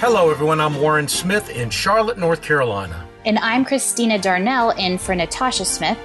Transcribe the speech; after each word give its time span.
Hello, 0.00 0.30
everyone. 0.30 0.60
I'm 0.60 0.80
Warren 0.80 1.08
Smith 1.08 1.50
in 1.50 1.70
Charlotte, 1.70 2.18
North 2.18 2.40
Carolina. 2.40 3.04
And 3.24 3.36
I'm 3.40 3.64
Christina 3.64 4.16
Darnell 4.16 4.70
in 4.70 4.96
for 4.96 5.12
Natasha 5.12 5.64
Smith, 5.64 5.98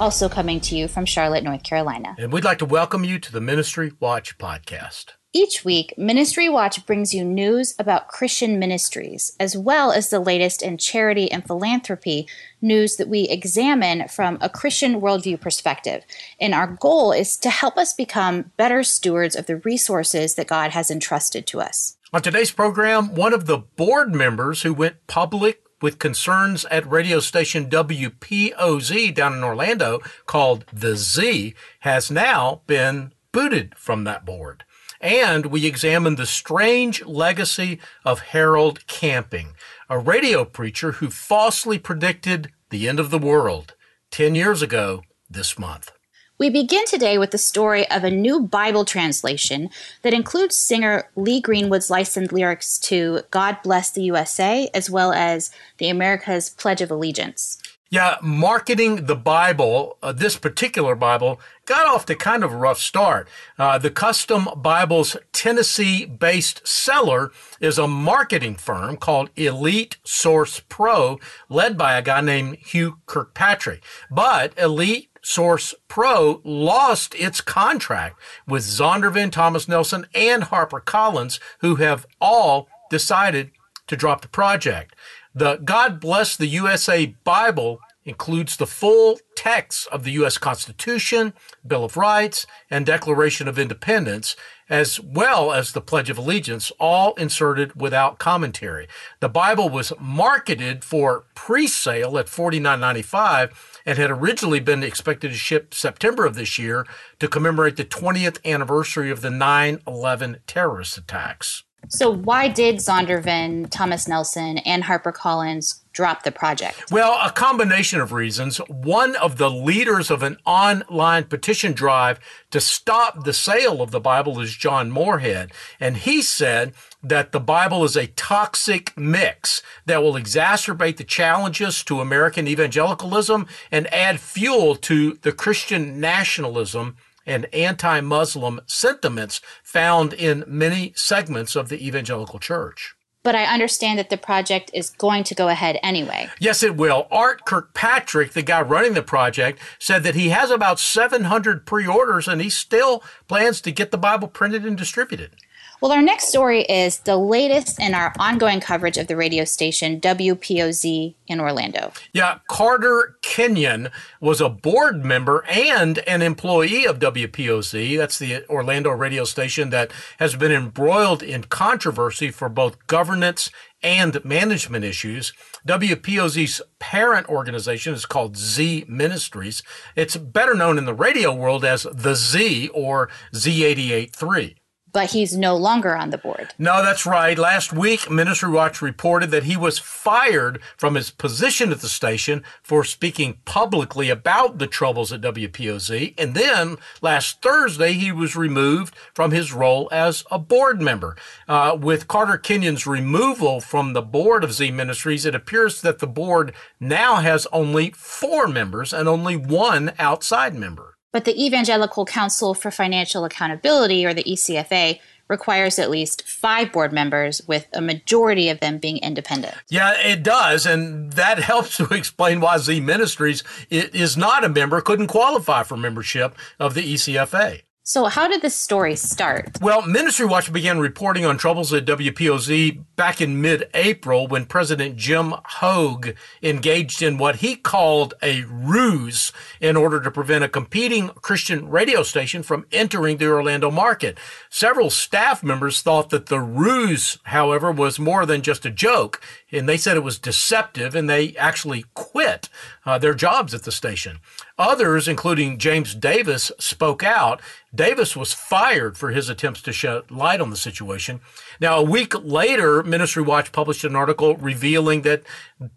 also 0.00 0.28
coming 0.28 0.58
to 0.62 0.74
you 0.74 0.88
from 0.88 1.04
Charlotte, 1.04 1.44
North 1.44 1.62
Carolina. 1.62 2.16
And 2.18 2.32
we'd 2.32 2.42
like 2.42 2.58
to 2.58 2.64
welcome 2.64 3.04
you 3.04 3.20
to 3.20 3.30
the 3.30 3.40
Ministry 3.40 3.92
Watch 4.00 4.36
podcast. 4.36 5.12
Each 5.32 5.64
week, 5.64 5.94
Ministry 5.96 6.48
Watch 6.48 6.84
brings 6.86 7.14
you 7.14 7.24
news 7.24 7.72
about 7.78 8.08
Christian 8.08 8.58
ministries, 8.58 9.30
as 9.38 9.56
well 9.56 9.92
as 9.92 10.10
the 10.10 10.18
latest 10.18 10.60
in 10.60 10.76
charity 10.76 11.30
and 11.30 11.46
philanthropy 11.46 12.26
news 12.60 12.96
that 12.96 13.06
we 13.06 13.28
examine 13.28 14.08
from 14.08 14.38
a 14.40 14.48
Christian 14.48 15.00
worldview 15.00 15.40
perspective. 15.40 16.02
And 16.40 16.52
our 16.52 16.66
goal 16.80 17.12
is 17.12 17.36
to 17.36 17.50
help 17.50 17.78
us 17.78 17.94
become 17.94 18.50
better 18.56 18.82
stewards 18.82 19.36
of 19.36 19.46
the 19.46 19.58
resources 19.58 20.34
that 20.34 20.48
God 20.48 20.72
has 20.72 20.90
entrusted 20.90 21.46
to 21.46 21.60
us. 21.60 21.96
On 22.12 22.20
today's 22.20 22.50
program, 22.50 23.14
one 23.14 23.32
of 23.32 23.46
the 23.46 23.58
board 23.58 24.14
members 24.14 24.62
who 24.62 24.74
went 24.74 25.06
public 25.06 25.62
with 25.80 26.00
concerns 26.00 26.64
at 26.64 26.90
radio 26.90 27.20
station 27.20 27.70
WPOZ 27.70 29.14
down 29.14 29.34
in 29.34 29.44
Orlando 29.44 30.00
called 30.26 30.64
The 30.72 30.96
Z 30.96 31.54
has 31.80 32.10
now 32.10 32.62
been 32.66 33.12
booted 33.30 33.76
from 33.76 34.02
that 34.04 34.24
board 34.24 34.64
and 35.00 35.46
we 35.46 35.66
examine 35.66 36.16
the 36.16 36.26
strange 36.26 37.04
legacy 37.04 37.78
of 38.04 38.20
Harold 38.20 38.86
Camping, 38.86 39.54
a 39.88 39.98
radio 39.98 40.44
preacher 40.44 40.92
who 40.92 41.10
falsely 41.10 41.78
predicted 41.78 42.52
the 42.70 42.88
end 42.88 43.00
of 43.00 43.10
the 43.10 43.18
world 43.18 43.74
10 44.10 44.34
years 44.34 44.62
ago 44.62 45.02
this 45.28 45.58
month. 45.58 45.92
We 46.40 46.48
begin 46.48 46.86
today 46.86 47.18
with 47.18 47.32
the 47.32 47.36
story 47.36 47.86
of 47.90 48.02
a 48.02 48.10
new 48.10 48.40
Bible 48.40 48.86
translation 48.86 49.68
that 50.00 50.14
includes 50.14 50.56
singer 50.56 51.10
Lee 51.14 51.38
Greenwood's 51.38 51.90
licensed 51.90 52.32
lyrics 52.32 52.78
to 52.78 53.20
God 53.30 53.58
Bless 53.62 53.90
the 53.90 54.04
USA 54.04 54.70
as 54.72 54.88
well 54.88 55.12
as 55.12 55.50
the 55.76 55.90
America's 55.90 56.48
Pledge 56.48 56.80
of 56.80 56.90
Allegiance. 56.90 57.58
Yeah, 57.90 58.16
marketing 58.22 59.06
the 59.06 59.16
Bible, 59.16 59.98
uh, 60.00 60.12
this 60.12 60.36
particular 60.36 60.94
Bible, 60.94 61.40
got 61.66 61.86
off 61.86 62.06
to 62.06 62.14
kind 62.14 62.42
of 62.42 62.52
a 62.52 62.56
rough 62.56 62.78
start. 62.78 63.28
Uh, 63.58 63.76
the 63.76 63.90
Custom 63.90 64.48
Bibles 64.56 65.16
Tennessee 65.32 66.06
based 66.06 66.66
seller 66.66 67.32
is 67.60 67.78
a 67.78 67.88
marketing 67.88 68.54
firm 68.54 68.96
called 68.96 69.28
Elite 69.36 69.98
Source 70.04 70.60
Pro, 70.68 71.18
led 71.50 71.76
by 71.76 71.98
a 71.98 72.02
guy 72.02 72.22
named 72.22 72.58
Hugh 72.58 73.00
Kirkpatrick. 73.06 73.82
But 74.10 74.56
Elite 74.56 75.09
Source 75.22 75.74
Pro 75.88 76.40
lost 76.44 77.14
its 77.14 77.40
contract 77.40 78.20
with 78.46 78.62
Zondervan, 78.62 79.30
Thomas 79.30 79.68
Nelson, 79.68 80.06
and 80.14 80.44
HarperCollins, 80.44 81.38
who 81.60 81.76
have 81.76 82.06
all 82.20 82.68
decided 82.90 83.50
to 83.86 83.96
drop 83.96 84.22
the 84.22 84.28
project. 84.28 84.94
The 85.34 85.56
God 85.56 86.00
Bless 86.00 86.36
the 86.36 86.46
USA 86.46 87.14
Bible 87.24 87.80
includes 88.04 88.56
the 88.56 88.66
full 88.66 89.18
text 89.36 89.86
of 89.88 90.04
the 90.04 90.12
U.S. 90.12 90.38
Constitution, 90.38 91.34
Bill 91.66 91.84
of 91.84 91.96
Rights, 91.96 92.46
and 92.70 92.86
Declaration 92.86 93.46
of 93.46 93.58
Independence, 93.58 94.36
as 94.68 94.98
well 95.00 95.52
as 95.52 95.72
the 95.72 95.80
Pledge 95.80 96.10
of 96.10 96.18
Allegiance, 96.18 96.72
all 96.80 97.14
inserted 97.14 97.80
without 97.80 98.18
commentary. 98.18 98.88
The 99.20 99.28
Bible 99.28 99.68
was 99.68 99.92
marketed 100.00 100.84
for 100.84 101.24
pre-sale 101.34 102.18
at 102.18 102.26
$49.95 102.26 103.52
and 103.84 103.98
had 103.98 104.10
originally 104.10 104.60
been 104.60 104.82
expected 104.82 105.28
to 105.28 105.36
ship 105.36 105.74
September 105.74 106.26
of 106.26 106.34
this 106.34 106.58
year 106.58 106.86
to 107.18 107.28
commemorate 107.28 107.76
the 107.76 107.84
20th 107.84 108.38
anniversary 108.44 109.10
of 109.10 109.20
the 109.20 109.28
9-11 109.28 110.40
terrorist 110.46 110.98
attacks. 110.98 111.64
So, 111.88 112.10
why 112.10 112.48
did 112.48 112.76
Zondervan, 112.76 113.70
Thomas 113.70 114.06
Nelson, 114.06 114.58
and 114.58 114.84
HarperCollins 114.84 115.79
drop 115.92 116.22
the 116.22 116.32
project? 116.32 116.90
Well, 116.90 117.18
a 117.22 117.30
combination 117.30 118.00
of 118.00 118.12
reasons. 118.12 118.58
One 118.68 119.16
of 119.16 119.38
the 119.38 119.50
leaders 119.50 120.10
of 120.10 120.22
an 120.22 120.36
online 120.44 121.24
petition 121.24 121.72
drive 121.72 122.20
to 122.50 122.60
stop 122.60 123.24
the 123.24 123.32
sale 123.32 123.82
of 123.82 123.90
the 123.90 124.00
Bible 124.00 124.40
is 124.40 124.54
John 124.54 124.90
Moorhead. 124.90 125.52
And 125.78 125.96
he 125.96 126.22
said 126.22 126.74
that 127.02 127.32
the 127.32 127.40
Bible 127.40 127.84
is 127.84 127.96
a 127.96 128.06
toxic 128.08 128.96
mix 128.96 129.62
that 129.86 130.02
will 130.02 130.14
exacerbate 130.14 130.96
the 130.96 131.04
challenges 131.04 131.82
to 131.84 132.00
American 132.00 132.46
evangelicalism 132.46 133.46
and 133.70 133.92
add 133.92 134.20
fuel 134.20 134.76
to 134.76 135.18
the 135.22 135.32
Christian 135.32 136.00
nationalism 136.00 136.96
and 137.26 137.46
anti 137.54 138.00
Muslim 138.00 138.60
sentiments 138.66 139.40
found 139.62 140.12
in 140.12 140.44
many 140.46 140.92
segments 140.96 141.54
of 141.54 141.68
the 141.68 141.86
evangelical 141.86 142.38
church. 142.38 142.94
But 143.22 143.34
I 143.34 143.44
understand 143.44 143.98
that 143.98 144.08
the 144.08 144.16
project 144.16 144.70
is 144.72 144.90
going 144.90 145.24
to 145.24 145.34
go 145.34 145.48
ahead 145.48 145.78
anyway. 145.82 146.28
Yes, 146.38 146.62
it 146.62 146.76
will. 146.76 147.06
Art 147.10 147.44
Kirkpatrick, 147.44 148.32
the 148.32 148.42
guy 148.42 148.62
running 148.62 148.94
the 148.94 149.02
project, 149.02 149.58
said 149.78 150.02
that 150.04 150.14
he 150.14 150.30
has 150.30 150.50
about 150.50 150.80
700 150.80 151.66
pre 151.66 151.86
orders 151.86 152.26
and 152.26 152.40
he 152.40 152.48
still 152.48 153.02
plans 153.28 153.60
to 153.60 153.72
get 153.72 153.90
the 153.90 153.98
Bible 153.98 154.28
printed 154.28 154.64
and 154.64 154.76
distributed. 154.76 155.36
Well, 155.80 155.92
our 155.92 156.02
next 156.02 156.28
story 156.28 156.60
is 156.64 156.98
the 156.98 157.16
latest 157.16 157.80
in 157.80 157.94
our 157.94 158.12
ongoing 158.18 158.60
coverage 158.60 158.98
of 158.98 159.06
the 159.06 159.16
radio 159.16 159.44
station 159.44 159.98
WPOZ 159.98 161.14
in 161.26 161.40
Orlando. 161.40 161.92
Yeah, 162.12 162.40
Carter 162.50 163.16
Kenyon 163.22 163.88
was 164.20 164.42
a 164.42 164.50
board 164.50 165.02
member 165.06 165.42
and 165.48 166.00
an 166.00 166.20
employee 166.20 166.84
of 166.84 166.98
WPOZ. 166.98 167.96
That's 167.96 168.18
the 168.18 168.44
Orlando 168.50 168.90
radio 168.90 169.24
station 169.24 169.70
that 169.70 169.90
has 170.18 170.36
been 170.36 170.52
embroiled 170.52 171.22
in 171.22 171.44
controversy 171.44 172.30
for 172.30 172.50
both 172.50 172.86
governance 172.86 173.50
and 173.82 174.22
management 174.22 174.84
issues. 174.84 175.32
WPOZ's 175.66 176.60
parent 176.78 177.26
organization 177.30 177.94
is 177.94 178.04
called 178.04 178.36
Z 178.36 178.84
Ministries. 178.86 179.62
It's 179.96 180.18
better 180.18 180.52
known 180.52 180.76
in 180.76 180.84
the 180.84 180.92
radio 180.92 181.34
world 181.34 181.64
as 181.64 181.86
the 181.90 182.14
Z 182.14 182.68
or 182.74 183.08
Z883 183.32 184.59
but 184.92 185.10
he's 185.10 185.36
no 185.36 185.56
longer 185.56 185.96
on 185.96 186.10
the 186.10 186.18
board. 186.18 186.54
No, 186.58 186.82
that's 186.82 187.06
right. 187.06 187.38
Last 187.38 187.72
week, 187.72 188.10
Ministry 188.10 188.50
Watch 188.50 188.82
reported 188.82 189.30
that 189.30 189.44
he 189.44 189.56
was 189.56 189.78
fired 189.78 190.60
from 190.76 190.94
his 190.94 191.10
position 191.10 191.70
at 191.70 191.80
the 191.80 191.88
station 191.88 192.42
for 192.62 192.84
speaking 192.84 193.38
publicly 193.44 194.10
about 194.10 194.58
the 194.58 194.66
troubles 194.66 195.12
at 195.12 195.20
WPOZ. 195.20 196.14
And 196.18 196.34
then 196.34 196.76
last 197.00 197.42
Thursday, 197.42 197.92
he 197.92 198.12
was 198.12 198.36
removed 198.36 198.94
from 199.14 199.30
his 199.30 199.52
role 199.52 199.88
as 199.92 200.24
a 200.30 200.38
board 200.38 200.80
member. 200.80 201.16
Uh, 201.48 201.76
with 201.80 202.08
Carter 202.08 202.38
Kenyon's 202.38 202.86
removal 202.86 203.60
from 203.60 203.92
the 203.92 204.02
board 204.02 204.44
of 204.44 204.52
Z 204.52 204.70
Ministries, 204.70 205.24
it 205.24 205.34
appears 205.34 205.80
that 205.82 205.98
the 205.98 206.06
board 206.06 206.52
now 206.78 207.16
has 207.16 207.46
only 207.52 207.90
four 207.90 208.46
members 208.46 208.92
and 208.92 209.08
only 209.08 209.36
one 209.36 209.92
outside 209.98 210.54
member. 210.54 210.89
But 211.12 211.24
the 211.24 211.44
Evangelical 211.44 212.04
Council 212.04 212.54
for 212.54 212.70
Financial 212.70 213.24
Accountability, 213.24 214.06
or 214.06 214.14
the 214.14 214.24
ECFA, 214.24 215.00
requires 215.28 215.78
at 215.78 215.90
least 215.90 216.26
five 216.26 216.72
board 216.72 216.92
members, 216.92 217.40
with 217.46 217.68
a 217.72 217.80
majority 217.80 218.48
of 218.48 218.60
them 218.60 218.78
being 218.78 218.98
independent. 218.98 219.54
Yeah, 219.68 219.94
it 219.98 220.22
does. 220.22 220.66
And 220.66 221.12
that 221.12 221.38
helps 221.52 221.76
to 221.78 221.84
explain 221.90 222.40
why 222.40 222.58
Z 222.58 222.80
Ministries 222.80 223.42
is 223.70 224.16
not 224.16 224.44
a 224.44 224.48
member, 224.48 224.80
couldn't 224.80 225.06
qualify 225.06 225.62
for 225.62 225.76
membership 225.76 226.36
of 226.58 226.74
the 226.74 226.94
ECFA. 226.94 227.62
So, 227.82 228.04
how 228.04 228.28
did 228.28 228.42
this 228.42 228.54
story 228.54 228.94
start? 228.94 229.56
Well, 229.62 229.80
Ministry 229.80 230.26
Watch 230.26 230.52
began 230.52 230.80
reporting 230.80 231.24
on 231.24 231.38
troubles 231.38 231.72
at 231.72 231.86
WPOZ 231.86 232.84
back 232.94 233.22
in 233.22 233.40
mid 233.40 233.70
April 233.72 234.26
when 234.26 234.44
President 234.44 234.96
Jim 234.96 235.32
Hogue 235.44 236.10
engaged 236.42 237.00
in 237.00 237.16
what 237.16 237.36
he 237.36 237.56
called 237.56 238.12
a 238.22 238.44
ruse 238.44 239.32
in 239.62 239.78
order 239.78 239.98
to 240.02 240.10
prevent 240.10 240.44
a 240.44 240.48
competing 240.48 241.08
Christian 241.22 241.70
radio 241.70 242.02
station 242.02 242.42
from 242.42 242.66
entering 242.70 243.16
the 243.16 243.28
Orlando 243.28 243.70
market. 243.70 244.18
Several 244.50 244.90
staff 244.90 245.42
members 245.42 245.80
thought 245.80 246.10
that 246.10 246.26
the 246.26 246.40
ruse, 246.40 247.18
however, 247.24 247.72
was 247.72 247.98
more 247.98 248.26
than 248.26 248.42
just 248.42 248.66
a 248.66 248.70
joke, 248.70 249.22
and 249.52 249.68
they 249.68 249.76
said 249.76 249.96
it 249.96 250.04
was 250.04 250.18
deceptive, 250.18 250.94
and 250.94 251.08
they 251.08 251.34
actually 251.36 251.84
quit 251.94 252.48
uh, 252.86 252.98
their 252.98 253.14
jobs 253.14 253.54
at 253.54 253.64
the 253.64 253.72
station. 253.72 254.18
Others, 254.58 255.08
including 255.08 255.58
James 255.58 255.94
Davis, 255.94 256.52
spoke 256.58 257.02
out. 257.02 257.40
Davis 257.74 258.16
was 258.16 258.32
fired 258.32 258.98
for 258.98 259.10
his 259.10 259.28
attempts 259.28 259.62
to 259.62 259.72
shed 259.72 260.10
light 260.10 260.40
on 260.40 260.50
the 260.50 260.56
situation. 260.56 261.20
Now, 261.60 261.78
a 261.78 261.82
week 261.82 262.14
later, 262.22 262.82
Ministry 262.82 263.22
Watch 263.22 263.52
published 263.52 263.84
an 263.84 263.96
article 263.96 264.36
revealing 264.36 265.02
that 265.02 265.22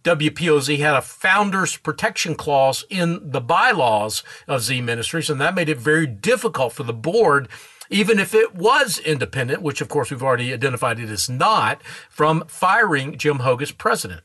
WPOZ 0.04 0.80
had 0.80 0.96
a 0.96 1.02
founder's 1.02 1.78
protection 1.78 2.36
clause 2.36 2.86
in 2.90 3.32
the 3.32 3.42
bylaws 3.42 4.24
of 4.48 4.62
Z 4.62 4.82
Ministries, 4.82 5.30
and 5.30 5.40
that 5.40 5.56
made 5.56 5.70
it 5.70 5.78
very 5.78 6.08
difficult 6.08 6.74
for 6.74 6.84
the 6.84 6.94
board 6.94 7.48
even 7.90 8.20
if 8.20 8.34
it 8.34 8.56
was 8.56 9.00
independent, 9.00 9.62
which 9.62 9.82
of 9.82 9.90
course 9.90 10.12
we've 10.12 10.24
already 10.24 10.54
identified 10.54 11.00
it 11.00 11.10
is 11.10 11.30
not, 11.30 11.84
from 12.10 12.46
firing 12.48 13.18
Jim 13.18 13.40
Hogue 13.40 13.62
as 13.62 13.72
president. 13.72 14.22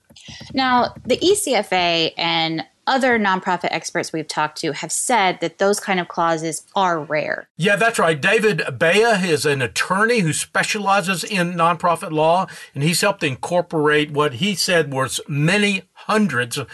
Now, 0.52 0.94
the 1.04 1.16
ECFA 1.18 2.12
and 2.16 2.64
other 2.88 3.18
nonprofit 3.18 3.68
experts 3.70 4.12
we've 4.12 4.26
talked 4.26 4.58
to 4.58 4.72
have 4.72 4.90
said 4.90 5.38
that 5.40 5.58
those 5.58 5.78
kind 5.78 6.00
of 6.00 6.08
clauses 6.08 6.66
are 6.74 6.98
rare. 6.98 7.48
Yeah, 7.56 7.76
that's 7.76 7.98
right. 7.98 8.20
David 8.20 8.62
Bea 8.78 9.28
is 9.30 9.44
an 9.44 9.62
attorney 9.62 10.20
who 10.20 10.32
specializes 10.32 11.22
in 11.22 11.52
nonprofit 11.52 12.10
law, 12.10 12.46
and 12.74 12.82
he's 12.82 13.02
helped 13.02 13.22
incorporate 13.22 14.10
what 14.10 14.34
he 14.34 14.54
said 14.54 14.92
was 14.92 15.20
many 15.28 15.82
hundreds 15.92 16.56
of 16.56 16.66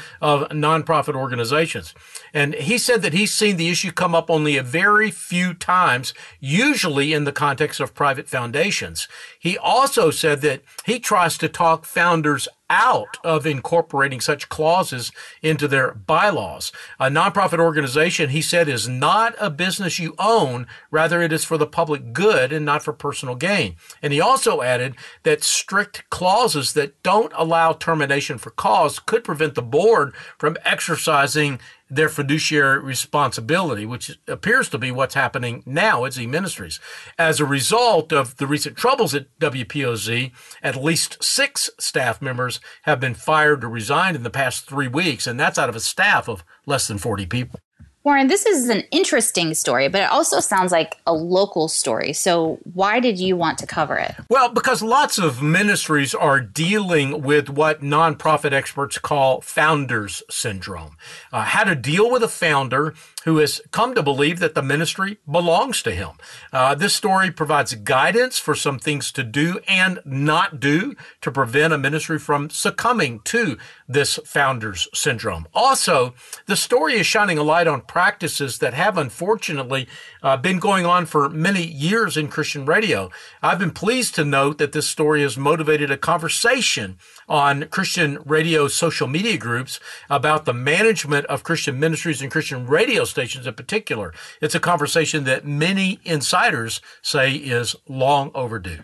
nonprofit 0.50 1.14
organizations. 1.14 1.94
And 2.32 2.54
he 2.54 2.78
said 2.78 3.02
that 3.02 3.12
he's 3.12 3.32
seen 3.32 3.56
the 3.56 3.70
issue 3.70 3.90
come 3.90 4.14
up 4.14 4.30
only 4.30 4.56
a 4.56 4.62
very 4.62 5.10
few 5.10 5.54
times, 5.54 6.14
usually 6.40 7.12
in 7.12 7.24
the 7.24 7.32
context 7.32 7.80
of 7.80 7.94
private 7.94 8.28
foundations. 8.28 9.08
He 9.38 9.58
also 9.58 10.10
said 10.10 10.40
that 10.42 10.62
he 10.86 11.00
tries 11.00 11.36
to 11.38 11.48
talk 11.48 11.84
founders 11.84 12.46
out 12.70 13.18
of 13.22 13.46
incorporating 13.46 14.20
such 14.20 14.48
clauses 14.48 15.12
into 15.42 15.68
their 15.68 15.92
bylaws. 15.92 16.72
A 16.98 17.08
nonprofit 17.08 17.58
organization, 17.58 18.30
he 18.30 18.40
said, 18.40 18.68
is 18.68 18.88
not 18.88 19.34
a 19.40 19.50
business 19.50 19.98
you 19.98 20.14
own. 20.18 20.66
Rather, 20.90 21.20
it 21.20 21.32
is 21.32 21.44
for 21.44 21.58
the 21.58 21.66
public 21.66 22.12
good 22.12 22.52
and 22.52 22.64
not 22.64 22.82
for 22.82 22.92
personal 22.92 23.34
gain. 23.34 23.76
And 24.02 24.12
he 24.12 24.20
also 24.20 24.62
added 24.62 24.96
that 25.24 25.44
strict 25.44 26.08
clauses 26.10 26.72
that 26.72 27.02
don't 27.02 27.32
allow 27.36 27.72
termination 27.72 28.38
for 28.38 28.50
cause 28.50 28.98
could 28.98 29.24
prevent 29.24 29.54
the 29.54 29.62
board 29.62 30.14
from 30.38 30.56
exercising 30.64 31.60
their 31.90 32.08
fiduciary 32.08 32.80
responsibility, 32.80 33.86
which 33.86 34.18
appears 34.26 34.68
to 34.70 34.78
be 34.78 34.90
what's 34.90 35.14
happening 35.14 35.62
now 35.66 36.04
at 36.04 36.14
Z 36.14 36.26
Ministries. 36.26 36.80
As 37.18 37.40
a 37.40 37.44
result 37.44 38.12
of 38.12 38.36
the 38.36 38.46
recent 38.46 38.76
troubles 38.76 39.14
at 39.14 39.26
WPOZ, 39.38 40.32
at 40.62 40.82
least 40.82 41.22
six 41.22 41.70
staff 41.78 42.22
members 42.22 42.60
have 42.82 43.00
been 43.00 43.14
fired 43.14 43.64
or 43.64 43.68
resigned 43.68 44.16
in 44.16 44.22
the 44.22 44.30
past 44.30 44.66
three 44.66 44.88
weeks, 44.88 45.26
and 45.26 45.38
that's 45.38 45.58
out 45.58 45.68
of 45.68 45.76
a 45.76 45.80
staff 45.80 46.28
of 46.28 46.44
less 46.66 46.88
than 46.88 46.98
40 46.98 47.26
people. 47.26 47.60
Warren, 48.04 48.26
this 48.26 48.44
is 48.44 48.68
an 48.68 48.82
interesting 48.90 49.54
story, 49.54 49.88
but 49.88 50.02
it 50.02 50.10
also 50.10 50.38
sounds 50.38 50.70
like 50.70 50.98
a 51.06 51.14
local 51.14 51.68
story. 51.68 52.12
So, 52.12 52.58
why 52.74 53.00
did 53.00 53.18
you 53.18 53.34
want 53.34 53.56
to 53.60 53.66
cover 53.66 53.96
it? 53.96 54.14
Well, 54.28 54.50
because 54.50 54.82
lots 54.82 55.16
of 55.16 55.42
ministries 55.42 56.14
are 56.14 56.38
dealing 56.38 57.22
with 57.22 57.48
what 57.48 57.80
nonprofit 57.80 58.52
experts 58.52 58.98
call 58.98 59.40
founders 59.40 60.22
syndrome. 60.28 60.98
Uh, 61.32 61.44
how 61.44 61.64
to 61.64 61.74
deal 61.74 62.10
with 62.10 62.22
a 62.22 62.28
founder 62.28 62.92
who 63.24 63.38
has 63.38 63.60
come 63.70 63.94
to 63.94 64.02
believe 64.02 64.38
that 64.38 64.54
the 64.54 64.62
ministry 64.62 65.18
belongs 65.30 65.82
to 65.82 65.90
him. 65.90 66.10
Uh, 66.52 66.74
this 66.74 66.94
story 66.94 67.30
provides 67.30 67.74
guidance 67.74 68.38
for 68.38 68.54
some 68.54 68.78
things 68.78 69.10
to 69.12 69.22
do 69.22 69.58
and 69.66 69.98
not 70.04 70.60
do 70.60 70.94
to 71.20 71.30
prevent 71.30 71.72
a 71.72 71.78
ministry 71.78 72.18
from 72.18 72.50
succumbing 72.50 73.20
to 73.24 73.56
this 73.88 74.18
founders 74.24 74.88
syndrome. 74.94 75.46
Also, 75.54 76.14
the 76.46 76.56
story 76.56 76.94
is 76.94 77.06
shining 77.06 77.38
a 77.38 77.42
light 77.42 77.66
on 77.66 77.80
practices 77.80 78.58
that 78.58 78.74
have 78.74 78.98
unfortunately 78.98 79.88
uh, 80.22 80.36
been 80.36 80.58
going 80.58 80.86
on 80.86 81.06
for 81.06 81.28
many 81.28 81.62
years 81.62 82.16
in 82.16 82.28
Christian 82.28 82.64
radio. 82.66 83.10
I've 83.42 83.58
been 83.58 83.70
pleased 83.70 84.14
to 84.16 84.24
note 84.24 84.58
that 84.58 84.72
this 84.72 84.88
story 84.88 85.22
has 85.22 85.36
motivated 85.36 85.90
a 85.90 85.96
conversation 85.96 86.98
on 87.28 87.64
Christian 87.68 88.18
radio 88.24 88.68
social 88.68 89.06
media 89.06 89.36
groups 89.36 89.80
about 90.08 90.44
the 90.44 90.54
management 90.54 91.26
of 91.26 91.42
Christian 91.42 91.78
ministries 91.78 92.22
and 92.22 92.30
Christian 92.30 92.66
radio 92.66 93.04
stations 93.04 93.46
in 93.46 93.54
particular. 93.54 94.12
It's 94.40 94.54
a 94.54 94.60
conversation 94.60 95.24
that 95.24 95.46
many 95.46 96.00
insiders 96.04 96.80
say 97.02 97.34
is 97.34 97.76
long 97.88 98.30
overdue. 98.34 98.80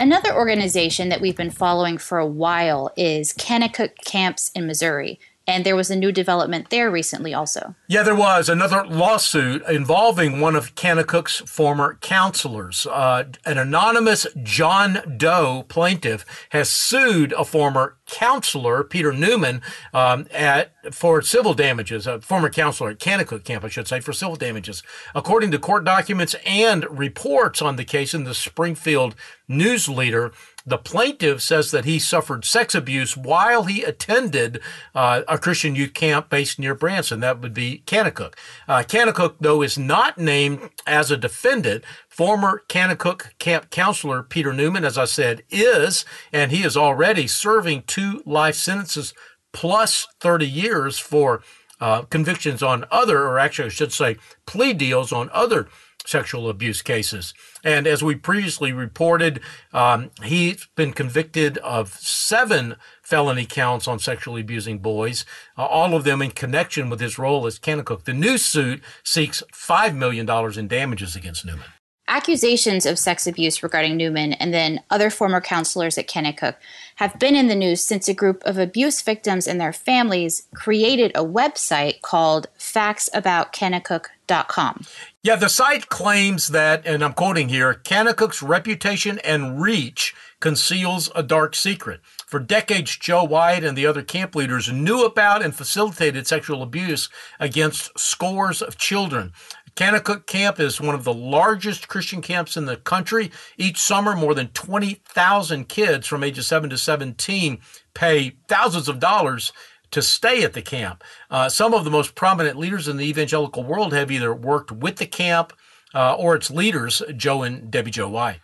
Another 0.00 0.34
organization 0.34 1.10
that 1.10 1.20
we've 1.20 1.36
been 1.36 1.50
following 1.50 1.96
for 1.96 2.18
a 2.18 2.26
while 2.26 2.90
is 2.96 3.32
Kanakuk 3.32 3.90
Camps 4.04 4.50
in 4.54 4.66
Missouri. 4.66 5.20
And 5.46 5.64
there 5.66 5.76
was 5.76 5.90
a 5.90 5.96
new 5.96 6.12
development 6.12 6.70
there 6.70 6.90
recently, 6.90 7.34
also. 7.34 7.74
Yeah, 7.88 8.02
there 8.02 8.14
was 8.14 8.48
another 8.48 8.86
lawsuit 8.86 9.62
involving 9.68 10.40
one 10.40 10.54
of 10.54 10.74
Kanakuk's 10.76 11.38
former 11.50 11.98
counselors. 12.00 12.86
Uh, 12.86 13.24
an 13.44 13.58
anonymous 13.58 14.26
John 14.42 15.16
Doe 15.16 15.64
plaintiff 15.68 16.24
has 16.50 16.70
sued 16.70 17.32
a 17.32 17.44
former 17.44 17.96
counselor, 18.06 18.84
Peter 18.84 19.12
Newman, 19.12 19.62
um, 19.92 20.26
at 20.30 20.72
for 20.92 21.22
civil 21.22 21.54
damages. 21.54 22.06
A 22.06 22.20
former 22.20 22.50
counselor 22.50 22.90
at 22.90 22.98
Kanakuk 22.98 23.44
Camp, 23.44 23.64
I 23.64 23.68
should 23.68 23.88
say, 23.88 24.00
for 24.00 24.12
civil 24.12 24.36
damages. 24.36 24.82
According 25.14 25.50
to 25.52 25.58
court 25.58 25.84
documents 25.84 26.36
and 26.46 26.86
reports 26.96 27.60
on 27.60 27.76
the 27.76 27.84
case 27.84 28.14
in 28.14 28.24
the 28.24 28.34
Springfield 28.34 29.14
News 29.48 29.88
Leader, 29.88 30.32
the 30.64 30.78
plaintiff 30.78 31.42
says 31.42 31.70
that 31.70 31.84
he 31.84 31.98
suffered 31.98 32.44
sex 32.44 32.74
abuse 32.74 33.16
while 33.16 33.64
he 33.64 33.82
attended 33.82 34.60
uh, 34.94 35.22
a 35.28 35.38
Christian 35.38 35.74
youth 35.74 35.94
camp 35.94 36.28
based 36.28 36.58
near 36.58 36.74
Branson. 36.74 37.20
That 37.20 37.40
would 37.40 37.54
be 37.54 37.82
Kanakuk. 37.86 38.34
Uh, 38.68 38.82
Kanakuk, 38.82 39.36
though, 39.40 39.62
is 39.62 39.78
not 39.78 40.18
named 40.18 40.70
as 40.86 41.10
a 41.10 41.16
defendant. 41.16 41.84
Former 42.08 42.62
Kanakuk 42.68 43.38
camp 43.38 43.70
counselor 43.70 44.22
Peter 44.22 44.52
Newman, 44.52 44.84
as 44.84 44.98
I 44.98 45.06
said, 45.06 45.42
is, 45.50 46.04
and 46.32 46.52
he 46.52 46.62
is 46.62 46.76
already 46.76 47.26
serving 47.26 47.84
two 47.86 48.22
life 48.24 48.54
sentences 48.54 49.14
plus 49.52 50.06
30 50.20 50.46
years 50.46 50.98
for 50.98 51.42
uh, 51.80 52.02
convictions 52.02 52.62
on 52.62 52.84
other, 52.90 53.26
or 53.26 53.38
actually, 53.38 53.66
I 53.66 53.70
should 53.70 53.92
say, 53.92 54.16
plea 54.46 54.72
deals 54.72 55.12
on 55.12 55.28
other 55.32 55.68
sexual 56.06 56.48
abuse 56.48 56.82
cases. 56.82 57.34
And 57.64 57.86
as 57.86 58.02
we 58.02 58.14
previously 58.14 58.72
reported, 58.72 59.40
um, 59.72 60.10
he's 60.22 60.68
been 60.76 60.92
convicted 60.92 61.58
of 61.58 61.94
seven 61.94 62.76
felony 63.02 63.46
counts 63.46 63.86
on 63.86 63.98
sexually 63.98 64.40
abusing 64.40 64.78
boys, 64.78 65.24
uh, 65.56 65.64
all 65.64 65.94
of 65.94 66.04
them 66.04 66.22
in 66.22 66.30
connection 66.30 66.88
with 66.88 67.00
his 67.00 67.18
role 67.18 67.46
as 67.46 67.58
Kanakuk. 67.58 68.04
The 68.04 68.12
new 68.12 68.38
suit 68.38 68.82
seeks 69.04 69.42
$5 69.52 69.94
million 69.94 70.28
in 70.58 70.68
damages 70.68 71.16
against 71.16 71.44
Newman. 71.44 71.66
Accusations 72.08 72.84
of 72.84 72.98
sex 72.98 73.28
abuse 73.28 73.62
regarding 73.62 73.96
Newman 73.96 74.32
and 74.34 74.52
then 74.52 74.80
other 74.90 75.08
former 75.08 75.40
counselors 75.40 75.96
at 75.96 76.08
Kanakuk 76.08 76.56
have 76.96 77.16
been 77.18 77.34
in 77.36 77.46
the 77.46 77.54
news 77.54 77.82
since 77.82 78.06
a 78.08 78.14
group 78.14 78.42
of 78.44 78.58
abuse 78.58 79.00
victims 79.00 79.46
and 79.46 79.58
their 79.60 79.72
families 79.72 80.48
created 80.54 81.12
a 81.14 81.24
website 81.24 82.02
called 82.02 82.48
factsaboutkanakuk.com. 82.58 84.84
Yeah, 85.24 85.36
the 85.36 85.48
site 85.48 85.88
claims 85.88 86.48
that, 86.48 86.84
and 86.84 87.00
I'm 87.04 87.12
quoting 87.12 87.48
here, 87.48 87.74
Kanakuk's 87.74 88.42
reputation 88.42 89.20
and 89.20 89.62
reach 89.62 90.16
conceals 90.40 91.12
a 91.14 91.22
dark 91.22 91.54
secret. 91.54 92.00
For 92.26 92.40
decades, 92.40 92.96
Joe 92.96 93.22
White 93.22 93.62
and 93.62 93.78
the 93.78 93.86
other 93.86 94.02
camp 94.02 94.34
leaders 94.34 94.72
knew 94.72 95.04
about 95.04 95.44
and 95.44 95.54
facilitated 95.54 96.26
sexual 96.26 96.60
abuse 96.60 97.08
against 97.38 97.96
scores 97.96 98.60
of 98.60 98.76
children. 98.78 99.32
Kanakuk 99.76 100.26
Camp 100.26 100.58
is 100.58 100.80
one 100.80 100.94
of 100.94 101.04
the 101.04 101.14
largest 101.14 101.86
Christian 101.86 102.20
camps 102.20 102.56
in 102.56 102.66
the 102.66 102.76
country. 102.76 103.30
Each 103.56 103.78
summer, 103.78 104.16
more 104.16 104.34
than 104.34 104.48
20,000 104.48 105.68
kids 105.68 106.08
from 106.08 106.24
ages 106.24 106.48
7 106.48 106.68
to 106.68 106.76
17 106.76 107.60
pay 107.94 108.36
thousands 108.48 108.88
of 108.88 108.98
dollars 108.98 109.52
to 109.92 110.02
stay 110.02 110.42
at 110.42 110.52
the 110.52 110.62
camp. 110.62 111.04
Uh, 111.30 111.48
some 111.48 111.72
of 111.72 111.84
the 111.84 111.90
most 111.90 112.14
prominent 112.14 112.58
leaders 112.58 112.88
in 112.88 112.96
the 112.96 113.06
evangelical 113.06 113.62
world 113.62 113.92
have 113.92 114.10
either 114.10 114.34
worked 114.34 114.72
with 114.72 114.96
the 114.96 115.06
camp 115.06 115.52
uh, 115.94 116.14
or 116.14 116.34
its 116.34 116.50
leaders, 116.50 117.02
Joe 117.16 117.42
and 117.42 117.70
Debbie 117.70 117.90
Jo 117.90 118.08
White. 118.08 118.40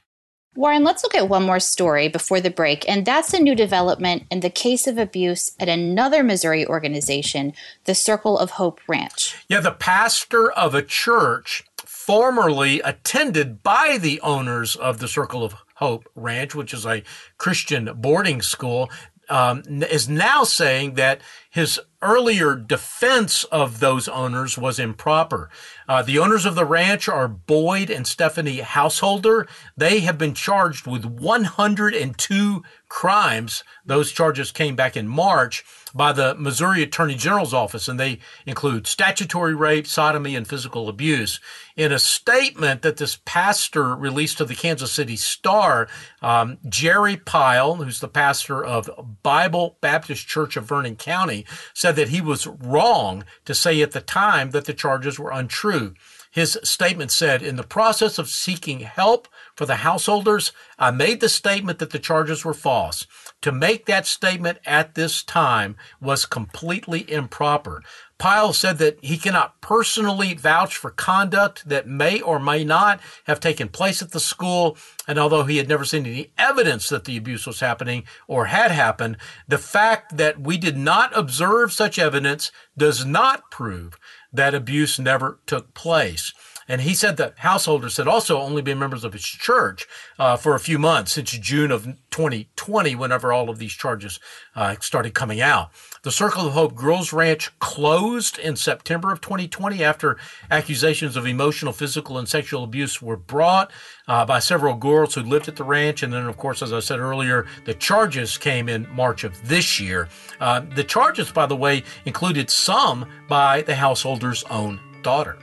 Warren, 0.55 0.83
let's 0.83 1.05
look 1.05 1.14
at 1.14 1.28
one 1.28 1.45
more 1.45 1.61
story 1.61 2.09
before 2.09 2.40
the 2.40 2.50
break, 2.50 2.88
and 2.88 3.07
that's 3.07 3.33
a 3.33 3.38
new 3.38 3.55
development 3.55 4.25
in 4.28 4.40
the 4.40 4.50
case 4.50 4.88
of 4.88 4.99
abuse 4.99 5.52
at 5.61 5.69
another 5.69 6.25
Missouri 6.25 6.67
organization, 6.67 7.52
the 7.85 7.95
Circle 7.95 8.37
of 8.37 8.52
Hope 8.52 8.81
Ranch. 8.88 9.37
Yeah, 9.49 9.61
the 9.61 9.71
pastor 9.71 10.50
of 10.50 10.75
a 10.75 10.83
church 10.83 11.62
formerly 11.85 12.81
attended 12.81 13.62
by 13.62 13.99
the 14.00 14.21
owners 14.23 14.75
of 14.75 14.99
the 14.99 15.07
Circle 15.07 15.45
of 15.45 15.55
Hope 15.76 16.09
Ranch, 16.17 16.57
which 16.57 16.75
is 16.75 16.85
a 16.85 17.05
Christian 17.37 17.93
boarding 17.95 18.43
school, 18.43 18.90
um, 19.29 19.63
is 19.91 20.09
now 20.09 20.45
saying 20.45 20.95
that 20.95 21.21
his 21.59 21.81
earlier 22.00 22.55
defense 22.55 23.43
of 23.45 23.81
those 23.81 24.07
owners 24.09 24.57
was 24.57 24.79
improper. 24.79 25.50
Uh, 25.88 26.03
the 26.03 26.19
owners 26.19 26.47
of 26.47 26.55
the 26.55 26.65
ranch 26.65 27.09
are 27.09 27.27
Boyd 27.27 27.91
and 27.91 28.07
Stephanie 28.07 28.61
Householder. 28.61 29.49
They 29.77 30.00
have 30.00 30.17
been 30.17 30.35
charged 30.35 30.87
with 30.87 31.05
102 31.05 32.62
crimes. 32.88 33.65
Those 33.85 34.12
charges 34.12 34.53
came 34.53 34.77
back 34.77 34.97
in 34.97 35.09
March 35.09 35.65
by 35.95 36.12
the 36.12 36.35
Missouri 36.35 36.83
Attorney 36.83 37.15
General's 37.15 37.55
office, 37.55 37.88
and 37.88 37.99
they 37.99 38.19
include 38.47 38.87
statutory 38.87 39.55
rape, 39.55 39.87
sodomy, 39.87 40.37
and 40.37 40.47
physical 40.47 40.88
abuse. 40.88 41.41
In 41.77 41.93
a 41.93 41.99
statement 41.99 42.83
that 42.83 42.99
this 42.99 43.19
pastor 43.25 43.97
released 43.97 44.38
to 44.38 44.45
the 44.45 44.55
Kansas 44.55 44.93
City 44.93 45.17
Star, 45.17 45.88
um, 46.21 46.59
Jerry 46.69 47.17
Pyle, 47.17 47.77
who's 47.77 48.00
the 48.00 48.09
pastor 48.09 48.65
of 48.65 48.91
Bible 49.23 49.79
Baptist 49.81 50.27
Church 50.27 50.57
of 50.57 50.65
Vernon 50.65 50.97
County, 50.97 51.47
said 51.75 51.97
that 51.97 52.09
he 52.09 52.21
was 52.21 52.47
wrong 52.47 53.25
to 53.45 53.55
say 53.55 53.81
at 53.83 53.93
the 53.93 54.00
time 54.00 54.50
that 54.50 54.64
the 54.64 54.75
charges 54.75 55.19
were 55.19 55.31
untrue. 55.31 55.95
His 56.31 56.59
statement 56.62 57.11
said, 57.11 57.43
In 57.43 57.57
the 57.57 57.62
process 57.62 58.19
of 58.19 58.28
seeking 58.28 58.81
help 58.81 59.28
for 59.57 59.67
the 59.67 59.76
householders, 59.76 60.52
I 60.78 60.90
made 60.90 61.21
the 61.21 61.28
statement 61.28 61.78
that 61.78 61.90
the 61.90 61.99
charges 61.99 62.45
were 62.45 62.55
false. 62.55 63.07
To 63.42 63.52
make 63.52 63.87
that 63.87 64.07
statement 64.07 64.59
at 64.66 64.95
this 64.95 65.23
time 65.23 65.76
was 66.00 66.26
completely 66.26 67.11
improper. 67.11 67.83
Pyle 68.18 68.52
said 68.52 68.78
that 68.78 68.99
he 69.00 69.16
cannot 69.16 69.61
personally 69.61 70.35
vouch 70.35 70.76
for 70.76 70.90
conduct 70.90 71.68
that 71.68 71.87
may 71.87 72.21
or 72.21 72.40
may 72.40 72.64
not 72.64 73.00
have 73.26 73.38
taken 73.38 73.68
place 73.68 74.02
at 74.02 74.11
the 74.11 74.18
school. 74.18 74.76
And 75.07 75.21
although 75.21 75.45
he 75.45 75.59
had 75.59 75.68
never 75.68 75.85
seen 75.85 76.04
any 76.04 76.33
evidence 76.37 76.88
that 76.88 77.04
the 77.04 77.16
abuse 77.16 77.47
was 77.47 77.61
happening 77.61 78.04
or 78.26 78.47
had 78.47 78.73
happened, 78.73 79.18
the 79.47 79.59
fact 79.59 80.16
that 80.16 80.40
we 80.40 80.59
did 80.59 80.76
not 80.76 81.16
observe 81.16 81.73
such 81.73 81.97
evidence 81.97 82.50
does 82.76 83.04
not 83.04 83.52
prove 83.52 83.97
that 84.33 84.54
abuse 84.54 84.99
never 84.99 85.38
took 85.47 85.73
place. 85.75 86.33
And 86.69 86.83
he 86.83 86.95
said 86.95 87.17
that 87.17 87.39
householders 87.39 87.97
had 87.97 88.07
also 88.07 88.39
only 88.39 88.61
been 88.61 88.79
members 88.79 89.03
of 89.03 89.15
his 89.15 89.25
church 89.25 89.87
uh, 90.19 90.37
for 90.37 90.55
a 90.55 90.61
few 90.61 90.79
months 90.79 91.13
since 91.13 91.31
June 91.31 91.71
of 91.71 91.85
2020, 92.11 92.95
whenever 92.95 93.33
all 93.33 93.49
of 93.49 93.59
these 93.59 93.73
charges 93.73 94.21
uh, 94.55 94.77
started 94.81 95.15
coming 95.15 95.41
out. 95.41 95.71
The 96.03 96.13
Circle 96.13 96.47
of 96.47 96.53
Hope 96.53 96.75
Girls 96.75 97.13
Ranch 97.13 97.51
closed 97.59 98.39
in 98.39 98.55
September 98.55 99.11
of 99.11 99.21
2020 99.23 99.83
after 99.83 100.19
accusations 100.51 101.17
of 101.17 101.27
emotional, 101.27 101.73
physical, 101.73 102.19
and 102.19 102.29
sexual 102.29 102.65
abuse 102.65 103.01
were 103.01 103.17
brought 103.17 103.73
uh, 104.07 104.27
by 104.27 104.39
several 104.39 104.75
girls 104.75 105.15
who 105.15 105.23
lived 105.23 105.49
at 105.49 105.57
the 105.57 105.65
ranch. 105.65 106.03
And 106.03 106.13
then, 106.13 106.27
of 106.27 106.37
course, 106.37 106.61
as 106.61 106.73
I 106.73 106.81
said 106.81 107.01
earlier, 107.01 107.47
the 107.65 107.75
charges 107.75 108.37
came 108.37 108.69
in 108.69 108.87
March 108.95 109.25
of 109.25 109.49
this 109.49 109.81
year. 109.81 110.09
Uh, 110.39 110.61
the 110.75 110.85
charges, 110.85 111.33
by 111.33 111.47
the 111.47 111.57
way, 111.57 111.83
included 112.05 112.51
some 112.51 113.07
by 113.27 113.63
the 113.63 113.75
householder's 113.75 114.45
own 114.45 114.81
daughter. 115.03 115.39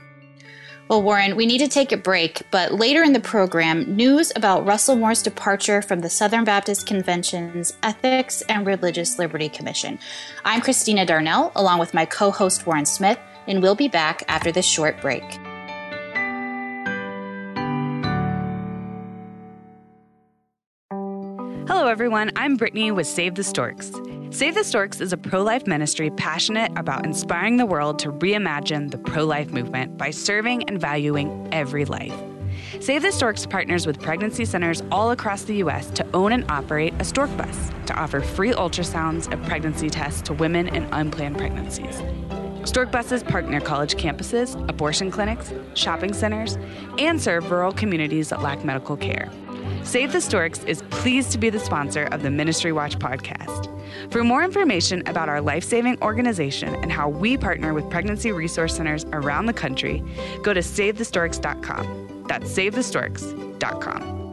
Well, 0.88 1.02
Warren, 1.02 1.34
we 1.34 1.46
need 1.46 1.58
to 1.58 1.68
take 1.68 1.90
a 1.90 1.96
break, 1.96 2.42
but 2.52 2.72
later 2.72 3.02
in 3.02 3.12
the 3.12 3.18
program, 3.18 3.96
news 3.96 4.30
about 4.36 4.64
Russell 4.64 4.94
Moore's 4.94 5.20
departure 5.20 5.82
from 5.82 6.00
the 6.00 6.08
Southern 6.08 6.44
Baptist 6.44 6.86
Convention's 6.86 7.76
Ethics 7.82 8.40
and 8.42 8.64
Religious 8.64 9.18
Liberty 9.18 9.48
Commission. 9.48 9.98
I'm 10.44 10.60
Christina 10.60 11.04
Darnell, 11.04 11.50
along 11.56 11.80
with 11.80 11.92
my 11.92 12.04
co 12.04 12.30
host 12.30 12.68
Warren 12.68 12.86
Smith, 12.86 13.18
and 13.48 13.62
we'll 13.62 13.74
be 13.74 13.88
back 13.88 14.22
after 14.28 14.52
this 14.52 14.64
short 14.64 15.00
break. 15.00 15.24
Hello, 21.68 21.88
everyone. 21.88 22.30
I'm 22.36 22.54
Brittany 22.54 22.92
with 22.92 23.08
Save 23.08 23.34
the 23.34 23.42
Storks. 23.42 23.90
Save 24.30 24.54
the 24.54 24.62
Storks 24.62 25.00
is 25.00 25.12
a 25.12 25.16
pro 25.16 25.42
life 25.42 25.66
ministry 25.66 26.10
passionate 26.10 26.70
about 26.76 27.04
inspiring 27.04 27.56
the 27.56 27.66
world 27.66 27.98
to 27.98 28.12
reimagine 28.12 28.88
the 28.88 28.98
pro 28.98 29.24
life 29.24 29.50
movement 29.50 29.98
by 29.98 30.10
serving 30.10 30.62
and 30.68 30.80
valuing 30.80 31.48
every 31.50 31.84
life. 31.84 32.14
Save 32.78 33.02
the 33.02 33.10
Storks 33.10 33.46
partners 33.46 33.84
with 33.84 34.00
pregnancy 34.00 34.44
centers 34.44 34.80
all 34.92 35.10
across 35.10 35.42
the 35.42 35.56
U.S. 35.56 35.90
to 35.90 36.06
own 36.14 36.30
and 36.30 36.48
operate 36.48 36.94
a 37.00 37.04
stork 37.04 37.36
bus 37.36 37.72
to 37.86 37.94
offer 37.94 38.20
free 38.20 38.52
ultrasounds 38.52 39.28
and 39.32 39.44
pregnancy 39.44 39.90
tests 39.90 40.22
to 40.22 40.34
women 40.34 40.68
in 40.68 40.84
unplanned 40.92 41.36
pregnancies. 41.36 42.00
Stork 42.62 42.92
buses 42.92 43.24
park 43.24 43.46
near 43.48 43.60
college 43.60 43.96
campuses, 43.96 44.54
abortion 44.68 45.10
clinics, 45.10 45.52
shopping 45.74 46.12
centers, 46.12 46.58
and 46.98 47.20
serve 47.20 47.50
rural 47.50 47.72
communities 47.72 48.28
that 48.28 48.40
lack 48.40 48.64
medical 48.64 48.96
care. 48.96 49.32
Save 49.86 50.10
the 50.10 50.20
Storks 50.20 50.64
is 50.64 50.82
pleased 50.90 51.30
to 51.30 51.38
be 51.38 51.48
the 51.48 51.60
sponsor 51.60 52.06
of 52.06 52.24
the 52.24 52.30
Ministry 52.30 52.72
Watch 52.72 52.98
podcast. 52.98 53.70
For 54.10 54.24
more 54.24 54.42
information 54.42 55.00
about 55.06 55.28
our 55.28 55.40
life 55.40 55.62
saving 55.62 56.02
organization 56.02 56.74
and 56.74 56.90
how 56.90 57.08
we 57.08 57.36
partner 57.36 57.72
with 57.72 57.88
pregnancy 57.88 58.32
resource 58.32 58.74
centers 58.74 59.04
around 59.12 59.46
the 59.46 59.52
country, 59.52 60.02
go 60.42 60.52
to 60.52 60.58
SaveTheStorks.com. 60.58 62.24
That's 62.26 62.50
SaveTheStorks.com. 62.50 64.30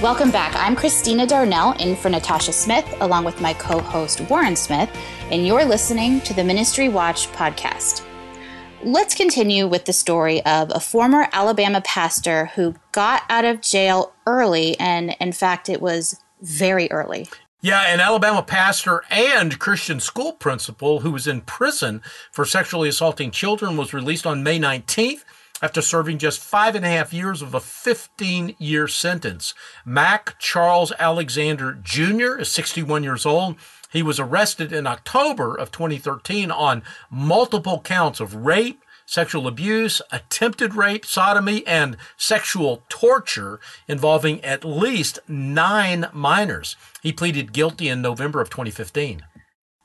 Welcome 0.00 0.30
back. 0.30 0.56
I'm 0.56 0.76
Christina 0.76 1.26
Darnell 1.26 1.72
in 1.72 1.94
for 1.94 2.08
Natasha 2.08 2.54
Smith, 2.54 2.86
along 3.00 3.26
with 3.26 3.38
my 3.42 3.52
co 3.52 3.80
host 3.80 4.22
Warren 4.30 4.56
Smith, 4.56 4.88
and 5.30 5.46
you're 5.46 5.66
listening 5.66 6.22
to 6.22 6.32
the 6.32 6.42
Ministry 6.42 6.88
Watch 6.88 7.28
podcast. 7.32 8.02
Let's 8.82 9.14
continue 9.14 9.66
with 9.66 9.86
the 9.86 9.92
story 9.92 10.44
of 10.44 10.70
a 10.74 10.80
former 10.80 11.28
Alabama 11.32 11.80
pastor 11.80 12.46
who 12.54 12.74
got 12.92 13.22
out 13.28 13.44
of 13.44 13.62
jail 13.62 14.12
early, 14.26 14.78
and 14.78 15.16
in 15.18 15.32
fact, 15.32 15.68
it 15.68 15.80
was 15.80 16.20
very 16.42 16.90
early. 16.90 17.28
Yeah, 17.62 17.82
an 17.86 18.00
Alabama 18.00 18.42
pastor 18.42 19.02
and 19.10 19.58
Christian 19.58 19.98
school 19.98 20.32
principal 20.32 21.00
who 21.00 21.10
was 21.10 21.26
in 21.26 21.40
prison 21.40 22.02
for 22.30 22.44
sexually 22.44 22.88
assaulting 22.88 23.30
children 23.30 23.76
was 23.76 23.94
released 23.94 24.26
on 24.26 24.42
May 24.42 24.58
19th 24.58 25.24
after 25.62 25.80
serving 25.80 26.18
just 26.18 26.38
five 26.38 26.74
and 26.74 26.84
a 26.84 26.88
half 26.88 27.12
years 27.12 27.42
of 27.42 27.54
a 27.54 27.60
15 27.60 28.56
year 28.58 28.86
sentence. 28.86 29.54
Mac 29.84 30.38
Charles 30.38 30.92
Alexander 30.98 31.78
Jr. 31.82 32.36
is 32.38 32.50
61 32.50 33.02
years 33.02 33.24
old. 33.24 33.56
He 33.92 34.02
was 34.02 34.18
arrested 34.20 34.72
in 34.72 34.86
October 34.86 35.54
of 35.54 35.70
2013 35.70 36.50
on 36.50 36.82
multiple 37.10 37.80
counts 37.80 38.20
of 38.20 38.34
rape, 38.34 38.82
sexual 39.06 39.46
abuse, 39.46 40.02
attempted 40.10 40.74
rape, 40.74 41.06
sodomy, 41.06 41.66
and 41.66 41.96
sexual 42.16 42.82
torture 42.88 43.60
involving 43.86 44.44
at 44.44 44.64
least 44.64 45.18
nine 45.28 46.08
minors. 46.12 46.76
He 47.00 47.12
pleaded 47.12 47.52
guilty 47.52 47.88
in 47.88 48.02
November 48.02 48.40
of 48.40 48.50
2015. 48.50 49.22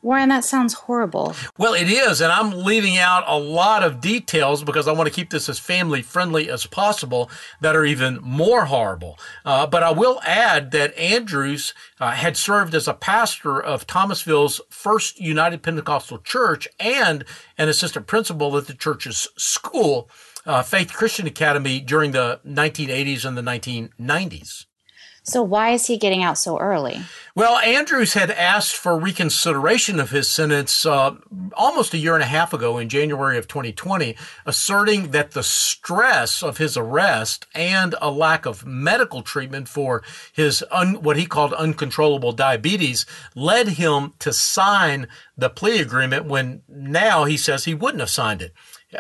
Warren, 0.01 0.29
that 0.29 0.43
sounds 0.43 0.73
horrible. 0.73 1.35
Well, 1.59 1.75
it 1.75 1.87
is, 1.87 2.21
and 2.21 2.31
I'm 2.31 2.51
leaving 2.51 2.97
out 2.97 3.23
a 3.27 3.37
lot 3.37 3.83
of 3.83 4.01
details 4.01 4.63
because 4.63 4.87
I 4.87 4.93
want 4.93 5.07
to 5.07 5.13
keep 5.13 5.29
this 5.29 5.47
as 5.47 5.59
family 5.59 6.01
friendly 6.01 6.49
as 6.49 6.65
possible 6.65 7.29
that 7.59 7.75
are 7.75 7.85
even 7.85 8.19
more 8.21 8.65
horrible. 8.65 9.19
Uh, 9.45 9.67
but 9.67 9.83
I 9.83 9.91
will 9.91 10.19
add 10.25 10.71
that 10.71 10.97
Andrews 10.97 11.75
uh, 11.99 12.11
had 12.11 12.35
served 12.35 12.73
as 12.73 12.87
a 12.87 12.95
pastor 12.95 13.61
of 13.61 13.85
Thomasville's 13.85 14.59
First 14.69 15.19
United 15.19 15.61
Pentecostal 15.61 16.17
Church 16.17 16.67
and 16.79 17.23
an 17.59 17.69
assistant 17.69 18.07
principal 18.07 18.57
at 18.57 18.65
the 18.65 18.73
church's 18.73 19.27
school, 19.37 20.09
uh, 20.47 20.63
Faith 20.63 20.93
Christian 20.93 21.27
Academy, 21.27 21.79
during 21.79 22.11
the 22.11 22.39
1980s 22.45 23.23
and 23.23 23.37
the 23.37 23.41
1990s. 23.43 24.65
So, 25.23 25.43
why 25.43 25.69
is 25.69 25.85
he 25.85 25.97
getting 25.97 26.23
out 26.23 26.39
so 26.39 26.57
early? 26.57 26.99
Well, 27.35 27.59
Andrews 27.59 28.15
had 28.15 28.31
asked 28.31 28.75
for 28.75 28.97
reconsideration 28.97 29.99
of 29.99 30.09
his 30.09 30.29
sentence 30.29 30.83
uh, 30.83 31.15
almost 31.53 31.93
a 31.93 31.99
year 31.99 32.15
and 32.15 32.23
a 32.23 32.27
half 32.27 32.53
ago 32.53 32.79
in 32.79 32.89
January 32.89 33.37
of 33.37 33.47
2020, 33.47 34.15
asserting 34.47 35.11
that 35.11 35.31
the 35.31 35.43
stress 35.43 36.41
of 36.41 36.57
his 36.57 36.75
arrest 36.75 37.45
and 37.53 37.93
a 38.01 38.09
lack 38.09 38.47
of 38.47 38.65
medical 38.65 39.21
treatment 39.21 39.69
for 39.69 40.01
his 40.33 40.63
un- 40.71 41.03
what 41.03 41.17
he 41.17 41.27
called 41.27 41.53
uncontrollable 41.53 42.31
diabetes 42.31 43.05
led 43.35 43.69
him 43.69 44.13
to 44.17 44.33
sign 44.33 45.07
the 45.37 45.49
plea 45.49 45.79
agreement 45.79 46.25
when 46.25 46.63
now 46.67 47.25
he 47.25 47.37
says 47.37 47.65
he 47.65 47.75
wouldn't 47.75 48.01
have 48.01 48.09
signed 48.09 48.41
it. 48.41 48.53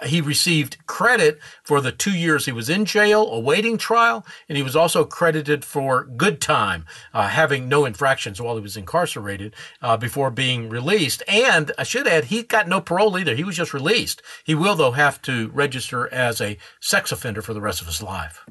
He 0.05 0.21
received 0.21 0.85
credit 0.85 1.39
for 1.63 1.81
the 1.81 1.91
two 1.91 2.15
years 2.15 2.45
he 2.45 2.51
was 2.51 2.69
in 2.69 2.85
jail 2.85 3.29
awaiting 3.31 3.77
trial, 3.77 4.25
and 4.47 4.57
he 4.57 4.63
was 4.63 4.75
also 4.75 5.03
credited 5.03 5.65
for 5.65 6.05
good 6.05 6.39
time, 6.39 6.85
uh, 7.13 7.27
having 7.27 7.67
no 7.67 7.85
infractions 7.85 8.41
while 8.41 8.55
he 8.55 8.61
was 8.61 8.77
incarcerated 8.77 9.53
uh, 9.81 9.97
before 9.97 10.31
being 10.31 10.69
released. 10.69 11.23
And 11.27 11.71
I 11.77 11.83
should 11.83 12.07
add, 12.07 12.25
he 12.25 12.43
got 12.43 12.67
no 12.67 12.79
parole 12.79 13.17
either. 13.17 13.35
He 13.35 13.43
was 13.43 13.57
just 13.57 13.73
released. 13.73 14.21
He 14.43 14.55
will, 14.55 14.75
though, 14.75 14.91
have 14.91 15.21
to 15.23 15.49
register 15.49 16.11
as 16.13 16.39
a 16.39 16.57
sex 16.79 17.11
offender 17.11 17.41
for 17.41 17.53
the 17.53 17.61
rest 17.61 17.81
of 17.81 17.87
his 17.87 18.01
life. 18.01 18.45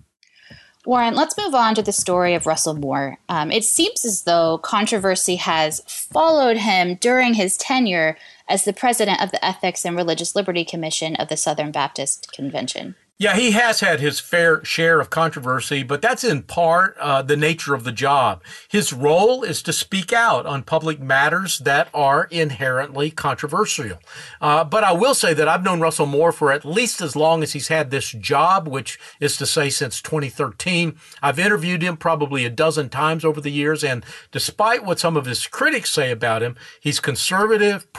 Warren, 0.86 1.14
let's 1.14 1.36
move 1.36 1.54
on 1.54 1.74
to 1.74 1.82
the 1.82 1.92
story 1.92 2.34
of 2.34 2.46
Russell 2.46 2.72
Moore. 2.72 3.18
Um, 3.28 3.52
it 3.52 3.64
seems 3.64 4.02
as 4.06 4.22
though 4.22 4.56
controversy 4.56 5.36
has 5.36 5.82
followed 5.86 6.56
him 6.56 6.94
during 6.94 7.34
his 7.34 7.58
tenure 7.58 8.16
as 8.50 8.64
the 8.64 8.72
president 8.72 9.22
of 9.22 9.30
the 9.30 9.42
Ethics 9.42 9.84
and 9.84 9.96
Religious 9.96 10.34
Liberty 10.34 10.64
Commission 10.64 11.14
of 11.16 11.28
the 11.28 11.36
Southern 11.36 11.70
Baptist 11.70 12.32
Convention. 12.32 12.96
Yeah, 13.20 13.36
he 13.36 13.50
has 13.50 13.80
had 13.80 14.00
his 14.00 14.18
fair 14.18 14.64
share 14.64 14.98
of 14.98 15.10
controversy, 15.10 15.82
but 15.82 16.00
that's 16.00 16.24
in 16.24 16.42
part 16.42 16.96
uh, 16.98 17.20
the 17.20 17.36
nature 17.36 17.74
of 17.74 17.84
the 17.84 17.92
job. 17.92 18.42
His 18.66 18.94
role 18.94 19.42
is 19.42 19.62
to 19.64 19.74
speak 19.74 20.10
out 20.10 20.46
on 20.46 20.62
public 20.62 21.00
matters 21.00 21.58
that 21.58 21.90
are 21.92 22.28
inherently 22.30 23.10
controversial. 23.10 23.98
Uh, 24.40 24.64
but 24.64 24.84
I 24.84 24.92
will 24.92 25.12
say 25.12 25.34
that 25.34 25.48
I've 25.48 25.62
known 25.62 25.82
Russell 25.82 26.06
Moore 26.06 26.32
for 26.32 26.50
at 26.50 26.64
least 26.64 27.02
as 27.02 27.14
long 27.14 27.42
as 27.42 27.52
he's 27.52 27.68
had 27.68 27.90
this 27.90 28.10
job, 28.10 28.66
which 28.66 28.98
is 29.20 29.36
to 29.36 29.44
say 29.44 29.68
since 29.68 30.00
2013. 30.00 30.96
I've 31.20 31.38
interviewed 31.38 31.82
him 31.82 31.98
probably 31.98 32.46
a 32.46 32.50
dozen 32.50 32.88
times 32.88 33.22
over 33.22 33.42
the 33.42 33.52
years, 33.52 33.84
and 33.84 34.02
despite 34.32 34.82
what 34.82 34.98
some 34.98 35.18
of 35.18 35.26
his 35.26 35.46
critics 35.46 35.90
say 35.90 36.10
about 36.10 36.42
him, 36.42 36.56
he's 36.80 37.00
conservative, 37.00 37.92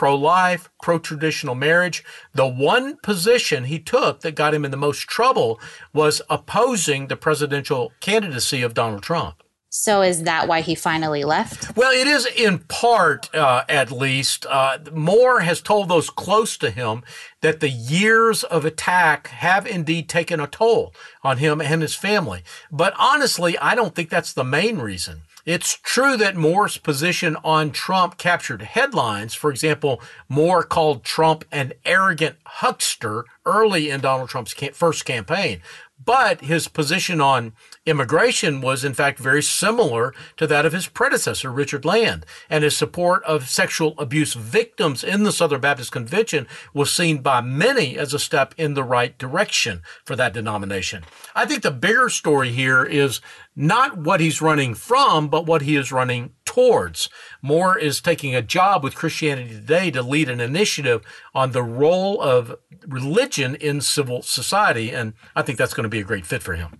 pro-life, 0.82 1.02
pro-traditional 1.02 1.56
marriage. 1.56 2.04
The 2.34 2.48
one 2.48 2.98
position 2.98 3.66
he 3.66 3.80
took 3.80 4.22
that 4.22 4.36
got 4.36 4.54
him 4.54 4.66
in 4.66 4.72
the 4.72 4.78
most 4.78 5.02
trouble 5.02 5.60
was 5.94 6.22
opposing 6.30 7.08
the 7.08 7.16
presidential 7.16 7.92
candidacy 8.00 8.62
of 8.62 8.74
Donald 8.74 9.04
Trump. 9.04 9.44
So 9.74 10.02
is 10.02 10.24
that 10.24 10.50
why 10.50 10.60
he 10.60 10.76
finally 10.76 11.24
left? 11.24 11.78
Well, 11.78 11.94
it 11.94 12.06
is 12.06 12.26
in 12.26 12.60
part, 12.60 13.34
uh, 13.34 13.64
at 13.70 13.90
least. 13.90 14.46
Uh, 14.46 14.80
Moore 14.92 15.40
has 15.40 15.62
told 15.62 15.88
those 15.88 16.10
close 16.10 16.58
to 16.58 16.72
him 16.72 17.04
that 17.40 17.62
the 17.62 17.70
years 17.70 18.44
of 18.44 18.66
attack 18.66 19.28
have 19.28 19.66
indeed 19.66 20.10
taken 20.10 20.42
a 20.42 20.48
toll 20.48 20.94
on 21.24 21.38
him 21.38 21.62
and 21.62 21.82
his 21.82 21.96
family. 21.96 22.44
But 22.70 22.94
honestly, 23.00 23.58
I 23.60 23.76
don't 23.76 23.96
think 23.96 24.10
that's 24.10 24.34
the 24.34 24.44
main 24.44 24.80
reason. 24.80 25.22
It's 25.46 25.78
true 25.78 26.18
that 26.18 26.36
Moore's 26.36 26.78
position 26.78 27.36
on 27.44 27.72
Trump 27.72 28.18
captured 28.18 28.62
headlines. 28.62 29.34
For 29.34 29.50
example, 29.50 30.02
Moore 30.30 30.64
called 30.64 31.04
Trump 31.04 31.46
an 31.52 31.74
arrogant 31.86 32.38
huckster 32.46 33.26
early 33.46 33.90
in 33.90 34.02
Donald 34.02 34.30
Trump's 34.30 34.54
first 34.74 35.06
campaign. 35.06 35.62
But 36.04 36.42
his 36.42 36.68
position 36.68 37.22
on 37.22 37.54
immigration 37.86 38.60
was 38.60 38.84
in 38.84 38.94
fact 38.94 39.20
very 39.20 39.44
similar 39.44 40.14
to 40.38 40.48
that 40.48 40.66
of 40.66 40.74
his 40.74 40.88
predecessor, 40.88 41.52
Richard 41.52 41.86
Land. 41.86 42.26
And 42.50 42.64
his 42.64 42.76
support 42.76 43.24
of 43.24 43.50
sexual 43.50 43.94
abuse 44.00 44.34
victims 44.34 45.04
in 45.04 45.24
the 45.24 45.32
Southern 45.32 45.62
Baptist 45.62 45.92
Convention 45.92 46.48
was 46.74 46.92
seen 46.92 47.20
by 47.20 47.42
many 47.42 47.98
as 47.98 48.14
a 48.14 48.20
step 48.20 48.56
in 48.58 48.74
the 48.74 48.84
right 48.84 49.16
direction 49.18 49.82
for 50.04 50.16
that 50.16 50.34
denomination. 50.34 51.04
I 51.36 51.46
think 51.46 51.62
the 51.62 51.72
bigger 51.72 52.10
story 52.10 52.52
here 52.52 52.84
is 52.84 53.22
not 53.56 53.98
what 53.98 54.20
he's 54.20 54.42
running 54.42 54.74
from, 54.74 55.28
but 55.28 55.46
what 55.46 55.62
he 55.62 55.76
is 55.76 55.92
running 55.92 56.34
towards. 56.46 57.10
Moore 57.42 57.78
is 57.78 58.02
taking 58.02 58.36
a 58.36 58.42
job 58.42 58.84
with 58.84 58.96
Christianity 58.96 59.50
Today 59.50 59.92
to 59.92 60.02
lead 60.02 60.30
an 60.30 60.42
initiative 60.42 61.02
on 61.34 61.52
the 61.52 61.64
role 61.64 62.22
of 62.22 62.56
religion 62.88 63.56
in 63.56 63.82
civil 63.82 64.22
society. 64.22 64.92
And 64.92 65.14
I 65.36 65.42
think 65.42 65.58
that's 65.58 65.74
going 65.74 65.84
to 65.84 65.90
be 65.90 66.00
a 66.00 66.06
great 66.06 66.26
fit 66.26 66.44
for 66.44 66.56
him. 66.56 66.80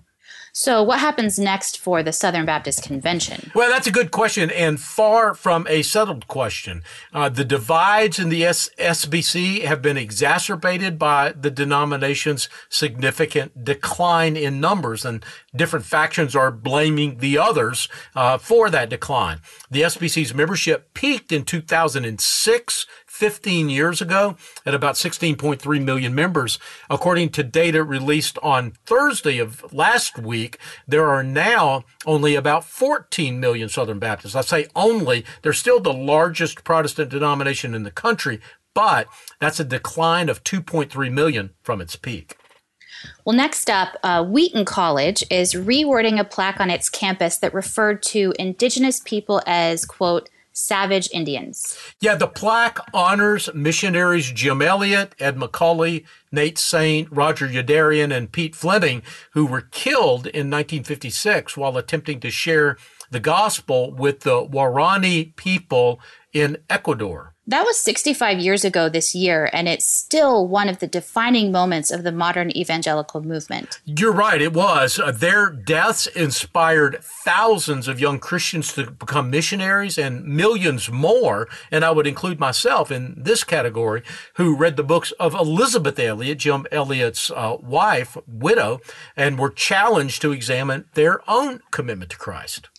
So, 0.54 0.84
what 0.84 1.00
happens 1.00 1.40
next 1.40 1.78
for 1.78 2.04
the 2.04 2.12
Southern 2.12 2.46
Baptist 2.46 2.84
Convention? 2.84 3.52
Well, 3.56 3.70
that's 3.70 3.88
a 3.88 3.92
good 3.92 4.12
question 4.12 4.52
and 4.52 4.80
far 4.80 5.34
from 5.34 5.66
a 5.70 5.82
settled 5.82 6.28
question. 6.28 6.84
Uh, 7.14 7.30
the 7.30 7.46
divides 7.46 8.20
in 8.20 8.28
the 8.28 8.44
S- 8.44 8.70
SBC 8.78 9.64
have 9.64 9.82
been 9.82 9.96
exacerbated 9.98 11.00
by 11.00 11.32
the 11.32 11.52
denomination's 11.52 12.50
significant 12.68 13.64
decline 13.64 14.36
in 14.36 14.60
numbers, 14.60 15.06
and 15.06 15.24
different 15.56 15.86
factions 15.86 16.36
are 16.36 16.52
blaming 16.52 17.20
the 17.20 17.38
others 17.38 17.88
uh, 18.14 18.38
for 18.38 18.70
that 18.70 18.90
decline. 18.90 19.40
The 19.70 19.84
SBC's 19.84 20.34
membership 20.34 20.94
peaked 20.94 21.32
in 21.32 21.46
2006 21.46 22.86
15 23.22 23.70
years 23.70 24.02
ago 24.02 24.36
at 24.66 24.74
about 24.74 24.96
16.3 24.96 25.84
million 25.84 26.16
members. 26.16 26.58
According 26.90 27.30
to 27.34 27.44
data 27.44 27.84
released 27.84 28.40
on 28.42 28.72
Thursday 28.88 29.38
of 29.38 29.72
last 29.72 30.18
week, 30.18 30.58
there 30.88 31.08
are 31.08 31.22
now 31.22 31.84
only 32.04 32.34
about 32.34 32.66
14 32.66 33.40
million 33.40 33.70
Southern 33.70 34.00
Baptists. 34.00 34.34
I 34.34 34.42
say 34.42 34.66
only, 34.76 35.24
they're 35.44 35.54
still 35.54 35.80
the 35.80 35.94
largest 35.94 36.64
Protestant 36.64 37.12
denomination 37.12 37.76
in 37.76 37.84
the 37.84 37.92
country, 37.92 38.42
but 38.74 39.06
that's 39.40 39.60
a 39.60 39.66
decline 39.66 40.28
of 40.28 40.44
2.3 40.44 41.12
million 41.12 41.52
from 41.62 41.80
its 41.80 41.96
peak. 41.96 42.36
Well, 43.24 43.36
next 43.36 43.70
up, 43.70 43.98
uh, 44.02 44.26
Wheaton 44.26 44.66
College 44.66 45.24
is 45.30 45.54
rewording 45.54 46.20
a 46.20 46.24
plaque 46.24 46.60
on 46.60 46.72
its 46.72 46.90
campus 46.90 47.38
that 47.38 47.54
referred 47.54 48.02
to 48.04 48.34
indigenous 48.40 49.00
people 49.00 49.44
as, 49.46 49.86
quote, 49.86 50.28
savage 50.54 51.10
Indians. 51.14 51.78
Yeah, 52.00 52.16
the 52.16 52.28
plaque 52.28 52.80
honors 52.94 53.50
missionaries 53.54 54.32
Jim 54.32 54.62
Elliot, 54.62 55.16
Ed 55.20 55.38
McCully, 55.38 56.06
Nate 56.32 56.58
Saint, 56.58 57.08
Roger 57.12 57.48
Youderian, 57.48 58.16
and 58.16 58.32
Pete 58.32 58.56
Fleming, 58.56 59.02
who 59.32 59.46
were 59.46 59.62
killed 59.62 60.28
in 60.28 60.50
1956 60.50 61.58
while 61.58 61.78
attempting 61.78 62.20
to 62.20 62.32
share 62.32 62.78
the 63.10 63.20
gospel 63.20 63.92
with 63.92 64.22
the 64.22 64.46
Waorani 64.46 65.36
people 65.36 66.00
in 66.34 66.58
Ecuador. 66.70 67.31
That 67.48 67.66
was 67.66 67.80
65 67.80 68.40
years 68.40 68.64
ago 68.64 68.88
this 68.88 69.16
year, 69.16 69.50
and 69.52 69.68
it's 69.68 69.86
still 69.86 70.48
one 70.48 70.70
of 70.70 70.78
the 70.78 70.86
defining 70.86 71.52
moments 71.52 71.90
of 71.90 72.04
the 72.04 72.12
modern 72.12 72.56
evangelical 72.56 73.24
movement. 73.24 73.82
You're 73.84 74.14
right, 74.14 74.40
it 74.40 74.54
was. 74.54 75.00
Uh, 75.00 75.12
their 75.12 75.50
deaths 75.50 76.06
inspired 76.06 77.00
thousands 77.02 77.88
of 77.88 78.00
young 78.00 78.20
Christians 78.20 78.74
to 78.74 78.92
become 78.92 79.32
missionaries 79.32 79.98
and 79.98 80.24
millions 80.24 80.92
more, 80.92 81.50
and 81.72 81.84
I 81.84 81.90
would 81.90 82.06
include 82.06 82.40
myself 82.40 82.92
in 82.92 83.16
this 83.18 83.44
category, 83.44 84.04
who 84.36 84.56
read 84.56 84.78
the 84.78 84.84
books 84.84 85.12
of 85.14 85.34
Elizabeth 85.34 85.98
Elliot, 85.98 86.38
Jim 86.38 86.68
Elliot's 86.72 87.32
uh, 87.32 87.58
wife, 87.60 88.18
widow, 88.28 88.82
and 89.18 89.40
were 89.40 89.50
challenged 89.50 90.22
to 90.22 90.32
examine 90.32 90.86
their 90.94 91.28
own 91.28 91.62
commitment 91.72 92.12
to 92.12 92.18
Christ 92.18 92.70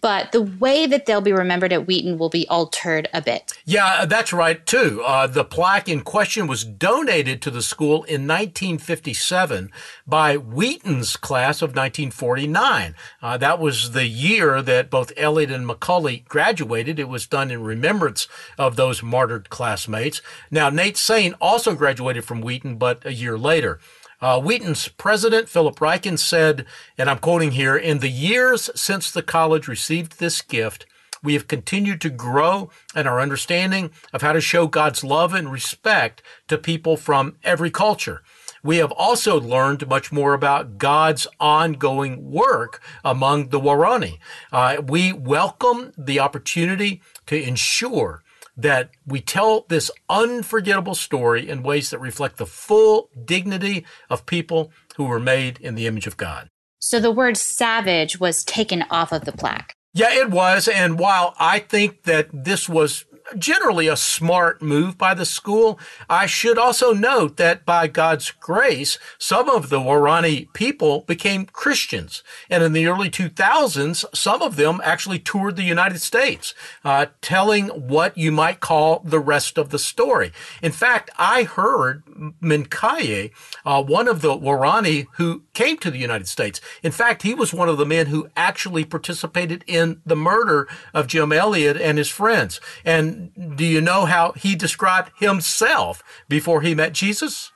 but 0.00 0.32
the 0.32 0.42
way 0.42 0.86
that 0.86 1.06
they'll 1.06 1.20
be 1.20 1.32
remembered 1.32 1.72
at 1.72 1.86
Wheaton 1.86 2.18
will 2.18 2.28
be 2.28 2.48
altered 2.48 3.08
a 3.12 3.22
bit. 3.22 3.52
Yeah, 3.64 4.04
that's 4.06 4.32
right, 4.32 4.64
too. 4.66 5.02
Uh, 5.04 5.26
the 5.26 5.44
plaque 5.44 5.88
in 5.88 6.00
question 6.00 6.46
was 6.46 6.64
donated 6.64 7.40
to 7.42 7.50
the 7.50 7.62
school 7.62 8.02
in 8.04 8.26
1957 8.26 9.70
by 10.06 10.36
Wheaton's 10.36 11.16
class 11.16 11.62
of 11.62 11.70
1949. 11.70 12.96
Uh, 13.22 13.36
that 13.36 13.60
was 13.60 13.92
the 13.92 14.06
year 14.06 14.60
that 14.62 14.90
both 14.90 15.12
Elliot 15.16 15.52
and 15.52 15.68
McCully 15.68 16.24
graduated. 16.26 16.98
It 16.98 17.08
was 17.08 17.26
done 17.26 17.50
in 17.50 17.62
remembrance 17.62 18.26
of 18.58 18.74
those 18.76 19.02
martyred 19.02 19.48
classmates. 19.48 20.20
Now, 20.50 20.70
Nate 20.70 20.96
Saint 20.96 21.36
also 21.40 21.74
graduated 21.74 22.24
from 22.24 22.40
Wheaton, 22.40 22.76
but 22.76 23.06
a 23.06 23.12
year 23.12 23.38
later. 23.38 23.78
Uh, 24.24 24.40
Wheaton's 24.40 24.88
president, 24.88 25.50
Philip 25.50 25.76
Ryken, 25.80 26.18
said, 26.18 26.64
and 26.96 27.10
I'm 27.10 27.18
quoting 27.18 27.50
here, 27.50 27.76
in 27.76 27.98
the 27.98 28.08
years 28.08 28.70
since 28.74 29.10
the 29.10 29.20
college 29.20 29.68
received 29.68 30.18
this 30.18 30.40
gift, 30.40 30.86
we 31.22 31.34
have 31.34 31.46
continued 31.46 32.00
to 32.00 32.08
grow 32.08 32.70
in 32.96 33.06
our 33.06 33.20
understanding 33.20 33.90
of 34.14 34.22
how 34.22 34.32
to 34.32 34.40
show 34.40 34.66
God's 34.66 35.04
love 35.04 35.34
and 35.34 35.52
respect 35.52 36.22
to 36.48 36.56
people 36.56 36.96
from 36.96 37.36
every 37.44 37.70
culture. 37.70 38.22
We 38.62 38.78
have 38.78 38.92
also 38.92 39.38
learned 39.38 39.86
much 39.88 40.10
more 40.10 40.32
about 40.32 40.78
God's 40.78 41.26
ongoing 41.38 42.30
work 42.30 42.80
among 43.04 43.50
the 43.50 43.60
Waorani. 43.60 44.20
Uh, 44.50 44.80
we 44.82 45.12
welcome 45.12 45.92
the 45.98 46.18
opportunity 46.20 47.02
to 47.26 47.36
ensure 47.38 48.23
that 48.56 48.90
we 49.06 49.20
tell 49.20 49.66
this 49.68 49.90
unforgettable 50.08 50.94
story 50.94 51.48
in 51.48 51.62
ways 51.62 51.90
that 51.90 51.98
reflect 51.98 52.36
the 52.36 52.46
full 52.46 53.10
dignity 53.24 53.84
of 54.08 54.26
people 54.26 54.70
who 54.96 55.04
were 55.04 55.20
made 55.20 55.58
in 55.60 55.74
the 55.74 55.86
image 55.86 56.06
of 56.06 56.16
God. 56.16 56.48
So 56.78 57.00
the 57.00 57.10
word 57.10 57.36
savage 57.36 58.20
was 58.20 58.44
taken 58.44 58.84
off 58.90 59.10
of 59.10 59.24
the 59.24 59.32
plaque. 59.32 59.74
Yeah, 59.94 60.12
it 60.12 60.30
was. 60.30 60.68
And 60.68 60.98
while 60.98 61.34
I 61.38 61.60
think 61.60 62.02
that 62.02 62.28
this 62.32 62.68
was 62.68 63.04
generally 63.38 63.88
a 63.88 63.96
smart 63.96 64.60
move 64.62 64.98
by 64.98 65.14
the 65.14 65.24
school. 65.24 65.78
I 66.08 66.26
should 66.26 66.58
also 66.58 66.92
note 66.92 67.36
that 67.36 67.64
by 67.64 67.86
God's 67.86 68.30
grace, 68.30 68.98
some 69.18 69.48
of 69.48 69.70
the 69.70 69.80
Waorani 69.80 70.52
people 70.52 71.02
became 71.02 71.46
Christians. 71.46 72.22
And 72.50 72.62
in 72.62 72.72
the 72.72 72.86
early 72.86 73.10
2000s, 73.10 74.04
some 74.14 74.42
of 74.42 74.56
them 74.56 74.80
actually 74.84 75.18
toured 75.18 75.56
the 75.56 75.62
United 75.62 76.00
States, 76.00 76.54
uh, 76.84 77.06
telling 77.20 77.68
what 77.68 78.16
you 78.16 78.30
might 78.30 78.60
call 78.60 79.00
the 79.00 79.20
rest 79.20 79.58
of 79.58 79.70
the 79.70 79.78
story. 79.78 80.32
In 80.62 80.72
fact, 80.72 81.10
I 81.18 81.44
heard 81.44 82.04
Mincaye, 82.42 83.30
uh, 83.64 83.82
one 83.82 84.08
of 84.08 84.20
the 84.20 84.36
Waorani 84.36 85.06
who 85.14 85.42
came 85.54 85.78
to 85.78 85.90
the 85.90 85.98
United 85.98 86.28
States. 86.28 86.60
In 86.82 86.92
fact, 86.92 87.22
he 87.22 87.34
was 87.34 87.54
one 87.54 87.68
of 87.68 87.78
the 87.78 87.86
men 87.86 88.06
who 88.06 88.28
actually 88.36 88.84
participated 88.84 89.64
in 89.66 90.00
the 90.04 90.16
murder 90.16 90.68
of 90.92 91.06
Jim 91.06 91.32
Elliot 91.32 91.76
and 91.76 91.98
his 91.98 92.08
friends. 92.08 92.60
And 92.84 93.13
do 93.56 93.64
you 93.64 93.80
know 93.80 94.04
how 94.04 94.32
he 94.32 94.54
described 94.54 95.12
himself 95.18 96.02
before 96.28 96.62
he 96.62 96.74
met 96.74 96.92
Jesus? 96.92 97.50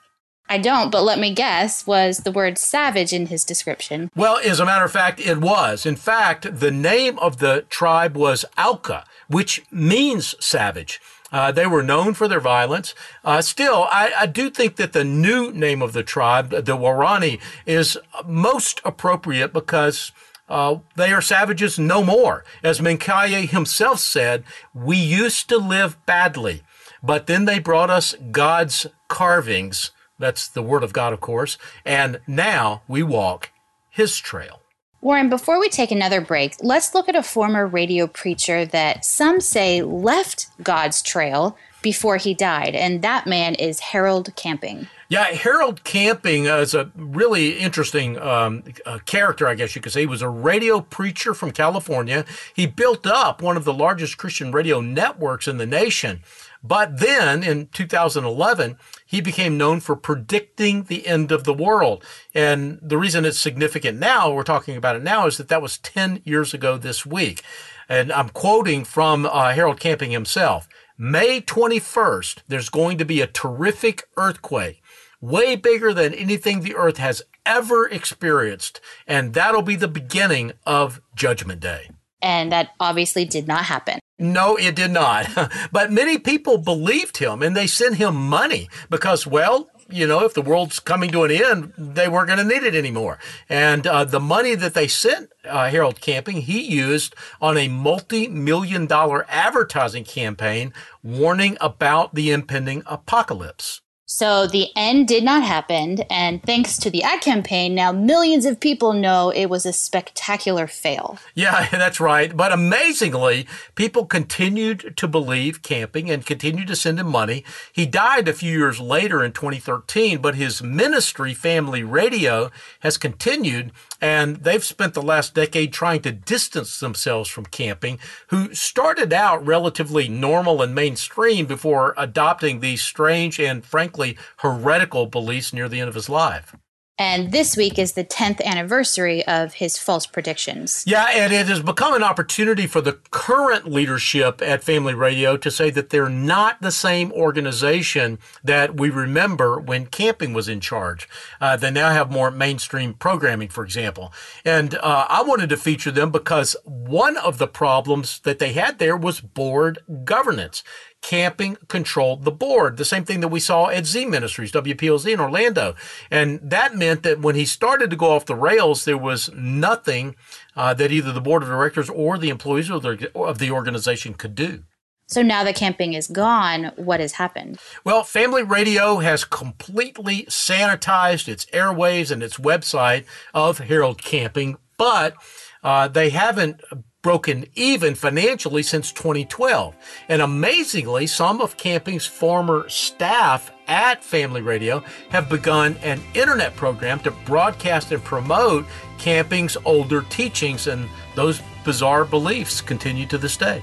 I 0.51 0.59
don't, 0.59 0.91
but 0.91 1.03
let 1.03 1.19
me 1.19 1.35
guess, 1.35 1.87
was 1.87 2.19
the 2.19 2.33
word 2.33 2.57
savage 2.57 3.13
in 3.13 3.27
his 3.27 3.45
description? 3.45 4.11
Well, 4.17 4.39
as 4.43 4.61
a 4.61 4.65
matter 4.65 4.85
of 4.85 4.93
fact, 4.93 5.21
it 5.21 5.39
was. 5.39 5.85
In 5.85 5.97
fact, 5.97 6.61
the 6.61 6.71
name 6.71 7.19
of 7.19 7.39
the 7.39 7.67
tribe 7.69 8.17
was 8.17 8.47
Auca, 8.57 9.05
which 9.29 9.63
means 9.71 10.35
savage. 10.41 11.01
Uh, 11.31 11.53
they 11.53 11.67
were 11.67 11.83
known 11.83 12.15
for 12.15 12.27
their 12.27 12.41
violence. 12.41 12.95
Uh, 13.23 13.43
still, 13.43 13.87
I, 13.91 14.11
I, 14.21 14.27
do 14.27 14.49
think 14.49 14.77
that 14.77 14.95
the 14.95 15.05
new 15.05 15.53
name 15.53 15.83
of 15.83 15.93
the 15.93 16.03
tribe, 16.03 16.49
the 16.49 16.77
Waorani, 16.77 17.39
is 17.67 17.99
most 18.27 18.81
appropriate 18.83 19.53
because 19.53 20.13
uh, 20.49 20.77
they 20.97 21.13
are 21.13 21.21
savages 21.21 21.79
no 21.79 22.03
more. 22.03 22.45
As 22.63 22.81
Mincaye 22.81 23.49
himself 23.49 24.01
said, 24.01 24.45
we 24.75 24.97
used 24.97 25.49
to 25.49 25.59
live 25.59 26.05
badly, 26.07 26.63
but 27.03 27.27
then 27.27 27.45
they 27.45 27.59
brought 27.59 27.91
us 27.91 28.15
God's 28.31 28.87
carvings. 29.09 29.91
That's 30.19 30.49
the 30.49 30.63
word 30.63 30.83
of 30.83 30.93
God, 30.93 31.13
of 31.13 31.21
course. 31.21 31.59
And 31.85 32.21
now 32.27 32.83
we 32.89 33.03
walk 33.03 33.51
his 33.91 34.19
trail. 34.19 34.63
Warren, 35.01 35.29
before 35.29 35.61
we 35.61 35.69
take 35.69 35.93
another 35.93 36.21
break, 36.21 36.57
let's 36.61 36.93
look 36.93 37.09
at 37.09 37.15
a 37.15 37.23
former 37.23 37.67
radio 37.67 38.09
preacher 38.09 38.65
that 38.67 39.05
some 39.05 39.41
say 39.41 39.81
left 39.81 40.49
God's 40.61 41.03
trail 41.03 41.57
before 41.83 42.17
he 42.17 42.35
died, 42.35 42.75
and 42.75 43.03
that 43.03 43.27
man 43.27 43.55
is 43.55 43.81
Harold 43.81 44.35
Camping. 44.37 44.89
Yeah, 45.11 45.25
Harold 45.25 45.85
Camping 45.85 46.45
is 46.45 46.75
a 46.75 46.91
really 46.95 47.59
interesting 47.59 48.19
um, 48.19 48.63
uh, 48.85 48.99
character, 49.07 49.49
I 49.49 49.55
guess 49.55 49.75
you 49.75 49.81
could 49.81 49.93
say. 49.93 50.01
He 50.01 50.07
was 50.07 50.21
a 50.21 50.29
radio 50.29 50.83
preacher 50.83 51.33
from 51.33 51.51
California. 51.53 52.27
He 52.55 52.67
built 52.67 53.07
up 53.07 53.41
one 53.41 53.57
of 53.57 53.65
the 53.65 53.73
largest 53.73 54.19
Christian 54.19 54.53
radio 54.53 54.83
networks 54.83 55.49
in 55.49 55.57
the 55.57 55.65
nation. 55.65 56.23
But 56.63 56.99
then 56.99 57.43
in 57.43 57.69
2011, 57.69 58.77
he 59.07 59.23
became 59.23 59.57
known 59.57 59.81
for 59.81 59.97
predicting 59.97 60.83
the 60.83 61.07
end 61.07 61.33
of 61.33 61.45
the 61.45 61.55
world. 61.55 62.05
And 62.35 62.79
the 62.83 62.99
reason 62.99 63.25
it's 63.25 63.39
significant 63.39 63.99
now, 63.99 64.31
we're 64.31 64.43
talking 64.43 64.77
about 64.77 64.97
it 64.97 65.03
now, 65.03 65.27
is 65.27 65.39
that 65.39 65.49
that 65.49 65.63
was 65.63 65.79
10 65.79 66.21
years 66.25 66.53
ago 66.53 66.77
this 66.77 67.07
week. 67.07 67.43
And 67.89 68.13
I'm 68.13 68.29
quoting 68.29 68.85
from 68.85 69.25
uh, 69.25 69.55
Harold 69.55 69.81
Camping 69.81 70.11
himself. 70.11 70.69
May 71.01 71.41
21st, 71.41 72.43
there's 72.49 72.69
going 72.71 72.99
to 72.99 73.05
be 73.05 73.21
a 73.21 73.29
terrific 73.29 74.09
earthquake 74.17 74.83
way 75.21 75.55
bigger 75.55 75.95
than 75.95 76.13
anything 76.13 76.61
the 76.61 76.75
earth 76.75 76.97
has 76.97 77.23
ever 77.47 77.87
experienced. 77.89 78.81
And 79.07 79.33
that'll 79.33 79.63
be 79.63 79.77
the 79.77 79.87
beginning 79.87 80.55
of 80.67 81.01
Judgment 81.15 81.61
Day. 81.61 81.89
And 82.21 82.51
that 82.51 82.71
obviously 82.81 83.25
did 83.25 83.47
not 83.47 83.67
happen. 83.67 84.01
No, 84.19 84.57
it 84.57 84.75
did 84.75 84.91
not. 84.91 85.29
but 85.73 85.93
many 85.93 86.19
people 86.19 86.59
believed 86.59 87.19
him 87.19 87.45
and 87.45 87.57
they 87.57 87.69
sent 87.69 87.95
him 87.95 88.17
money 88.17 88.69
because, 88.91 89.25
well, 89.25 89.71
you 89.89 90.07
know, 90.07 90.25
if 90.25 90.35
the 90.35 90.43
world's 90.43 90.81
coming 90.81 91.11
to 91.13 91.25
an 91.25 91.31
end, 91.31 91.73
they 91.79 92.09
weren't 92.09 92.29
going 92.29 92.39
to 92.39 92.45
need 92.45 92.63
it 92.63 92.75
anymore. 92.75 93.19
And 93.49 93.87
uh, 93.87 94.05
the 94.05 94.21
money 94.21 94.55
that 94.55 94.75
they 94.75 94.89
sent 94.89 95.31
uh, 95.45 95.71
Harold 95.71 96.01
Camping, 96.01 96.43
he 96.43 96.61
used 96.61 97.15
on 97.41 97.57
a 97.57 97.69
multi 97.69 98.29
million 98.29 98.87
dollar 98.87 99.25
advertising 99.29 100.05
campaign 100.05 100.73
warning 101.03 101.57
about 101.61 102.15
the 102.15 102.31
impending 102.31 102.83
apocalypse. 102.87 103.81
So 104.11 104.47
the 104.47 104.71
end 104.75 105.07
did 105.07 105.23
not 105.23 105.43
happen, 105.43 105.99
and 106.09 106.43
thanks 106.43 106.79
to 106.79 106.89
the 106.89 107.03
ad 107.03 107.21
campaign, 107.21 107.75
now 107.75 107.93
millions 107.93 108.47
of 108.47 108.59
people 108.59 108.95
know 108.95 109.29
it 109.29 109.51
was 109.51 109.67
a 109.67 109.73
spectacular 109.73 110.67
fail. 110.67 111.19
Yeah, 111.35 111.69
that's 111.71 112.01
right. 112.01 112.35
But 112.35 112.51
amazingly, 112.51 113.47
people 113.75 114.07
continued 114.07 114.95
to 114.97 115.07
believe 115.07 115.61
Camping 115.63 116.11
and 116.11 116.25
continued 116.25 116.69
to 116.69 116.77
send 116.77 116.99
him 116.99 117.09
money. 117.09 117.45
He 117.71 117.85
died 117.85 118.29
a 118.29 118.33
few 118.33 118.51
years 118.51 118.81
later 118.81 119.23
in 119.23 119.33
2013, 119.33 120.23
but 120.23 120.37
his 120.37 120.63
ministry, 120.63 121.35
Family 121.35 121.83
Radio, 121.83 122.51
has 122.81 122.97
continued 122.97 123.73
and 124.01 124.37
they've 124.37 124.65
spent 124.65 124.95
the 124.95 125.03
last 125.03 125.35
decade 125.35 125.73
trying 125.73 126.01
to 126.03 126.13
distance 126.13 126.79
themselves 126.79 127.29
from 127.29 127.45
Camping, 127.47 127.99
who 128.29 128.55
started 128.55 129.13
out 129.13 129.45
relatively 129.45 130.09
normal 130.09 130.63
and 130.63 130.73
mainstream 130.75 131.47
before 131.47 131.95
adopting 131.97 132.61
these 132.61 132.81
strange 132.81 133.41
and 133.41 133.65
frankly 133.65 133.98
heretical 134.39 135.07
beliefs 135.07 135.53
near 135.53 135.69
the 135.69 135.81
end 135.81 135.89
of 135.89 135.95
his 135.95 136.09
life. 136.09 136.55
And 137.01 137.31
this 137.31 137.57
week 137.57 137.79
is 137.79 137.93
the 137.93 138.03
10th 138.03 138.43
anniversary 138.43 139.25
of 139.29 139.55
his 139.55 139.79
false 139.79 140.05
predictions. 140.05 140.83
Yeah, 140.85 141.07
and 141.13 141.33
it 141.33 141.47
has 141.47 141.63
become 141.63 141.95
an 141.95 142.03
opportunity 142.03 142.67
for 142.67 142.81
the 142.81 142.95
current 143.13 143.71
leadership 143.71 144.43
at 144.43 144.65
Family 144.65 144.95
Radio 144.95 145.37
to 145.37 145.49
say 145.49 145.71
that 145.71 145.91
they're 145.91 146.09
not 146.09 146.61
the 146.61 146.73
same 146.73 147.13
organization 147.13 148.19
that 148.43 148.81
we 148.81 148.91
remember 148.91 149.61
when 149.61 149.87
Camping 149.87 150.33
was 150.33 150.49
in 150.49 150.59
charge. 150.59 151.09
Uh, 151.41 151.57
they 151.57 151.71
now 151.71 151.91
have 151.91 152.11
more 152.11 152.33
mainstream 152.33 152.95
programming, 152.95 153.49
for 153.49 153.63
example. 153.63 154.13
And 154.45 154.75
uh, 154.75 155.07
I 155.09 155.23
wanted 155.23 155.51
to 155.51 155.57
feature 155.57 155.93
them 155.93 156.11
because 156.11 156.57
one 156.65 157.17
of 157.17 157.39
the 157.39 157.47
problems 157.47 158.19
that 158.25 158.41
they 158.41 158.55
had 158.55 158.81
there 158.81 158.97
was 158.97 159.21
board 159.21 159.79
governance. 160.05 160.65
Camping 161.01 161.57
controlled 161.69 162.25
the 162.25 162.33
board. 162.33 162.77
The 162.77 162.85
same 162.85 163.05
thing 163.05 163.21
that 163.21 163.29
we 163.29 163.41
saw 163.41 163.69
at 163.69 163.87
Z 163.87 164.07
Ministries, 164.07 164.53
WPOZ 164.53 165.13
in 165.13 165.21
Orlando. 165.21 165.75
And 166.11 166.41
that 166.43 166.75
meant 166.75 167.03
that 167.05 167.21
when 167.21 167.35
he 167.35 167.45
started 167.45 167.91
to 167.91 167.97
go 167.97 168.13
off 168.13 168.27
the 168.27 168.35
rails, 168.35 168.85
there 168.85 168.99
was 168.99 169.31
nothing 169.33 170.17
uh, 170.57 170.75
that 170.75 170.91
either 170.91 171.13
the 171.13 171.21
board 171.21 171.43
of 171.43 171.49
directors 171.49 171.89
or 171.89 172.19
the 172.19 172.31
employees 172.31 172.71
of 172.71 172.83
the, 172.83 173.11
of 173.15 173.39
the 173.39 173.51
organization 173.51 174.15
could 174.15 174.35
do. 174.35 174.65
So 175.09 175.23
now 175.23 175.43
that 175.45 175.57
camping 175.57 175.95
is 175.95 176.07
gone, 176.07 176.73
what 176.77 177.01
has 177.01 177.13
happened? 177.13 177.59
Well, 177.83 178.03
Family 178.03 178.43
Radio 178.43 178.99
has 178.99 179.25
completely 179.25 180.25
sanitized 180.25 181.29
its 181.29 181.47
airways 181.51 182.11
and 182.11 182.23
its 182.23 182.37
website 182.37 183.07
of 183.33 183.57
Harold 183.57 184.03
Camping, 184.03 184.59
but 184.77 185.15
uh, 185.63 185.89
they 185.89 186.11
haven't 186.11 186.61
broken 187.03 187.47
even 187.55 187.95
financially 187.95 188.63
since 188.63 188.91
2012. 188.93 189.75
And 190.09 190.21
amazingly, 190.21 191.07
some 191.07 191.41
of 191.41 191.57
Camping's 191.57 192.07
former 192.07 192.69
staff 192.69 193.53
at 193.69 194.03
Family 194.03 194.43
Radio 194.43 194.83
have 195.11 195.29
begun 195.29 195.77
an 195.83 196.01
internet 196.15 196.57
program 196.57 196.99
to 197.01 197.11
broadcast 197.11 197.93
and 197.93 198.03
promote 198.03 198.67
Camping's 198.99 199.57
older 199.65 200.03
teachings, 200.11 200.67
and 200.67 200.89
those 201.15 201.41
bizarre 201.65 202.05
beliefs 202.05 202.61
continue 202.61 203.07
to 203.07 203.19
this 203.19 203.37
day. 203.37 203.63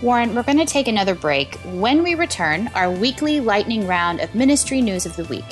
Warren, 0.00 0.34
we're 0.34 0.42
going 0.42 0.58
to 0.58 0.64
take 0.64 0.86
another 0.86 1.14
break. 1.14 1.56
When 1.64 2.02
we 2.02 2.14
return, 2.14 2.70
our 2.74 2.90
weekly 2.90 3.40
lightning 3.40 3.86
round 3.86 4.20
of 4.20 4.34
ministry 4.34 4.80
news 4.80 5.06
of 5.06 5.16
the 5.16 5.24
week. 5.24 5.44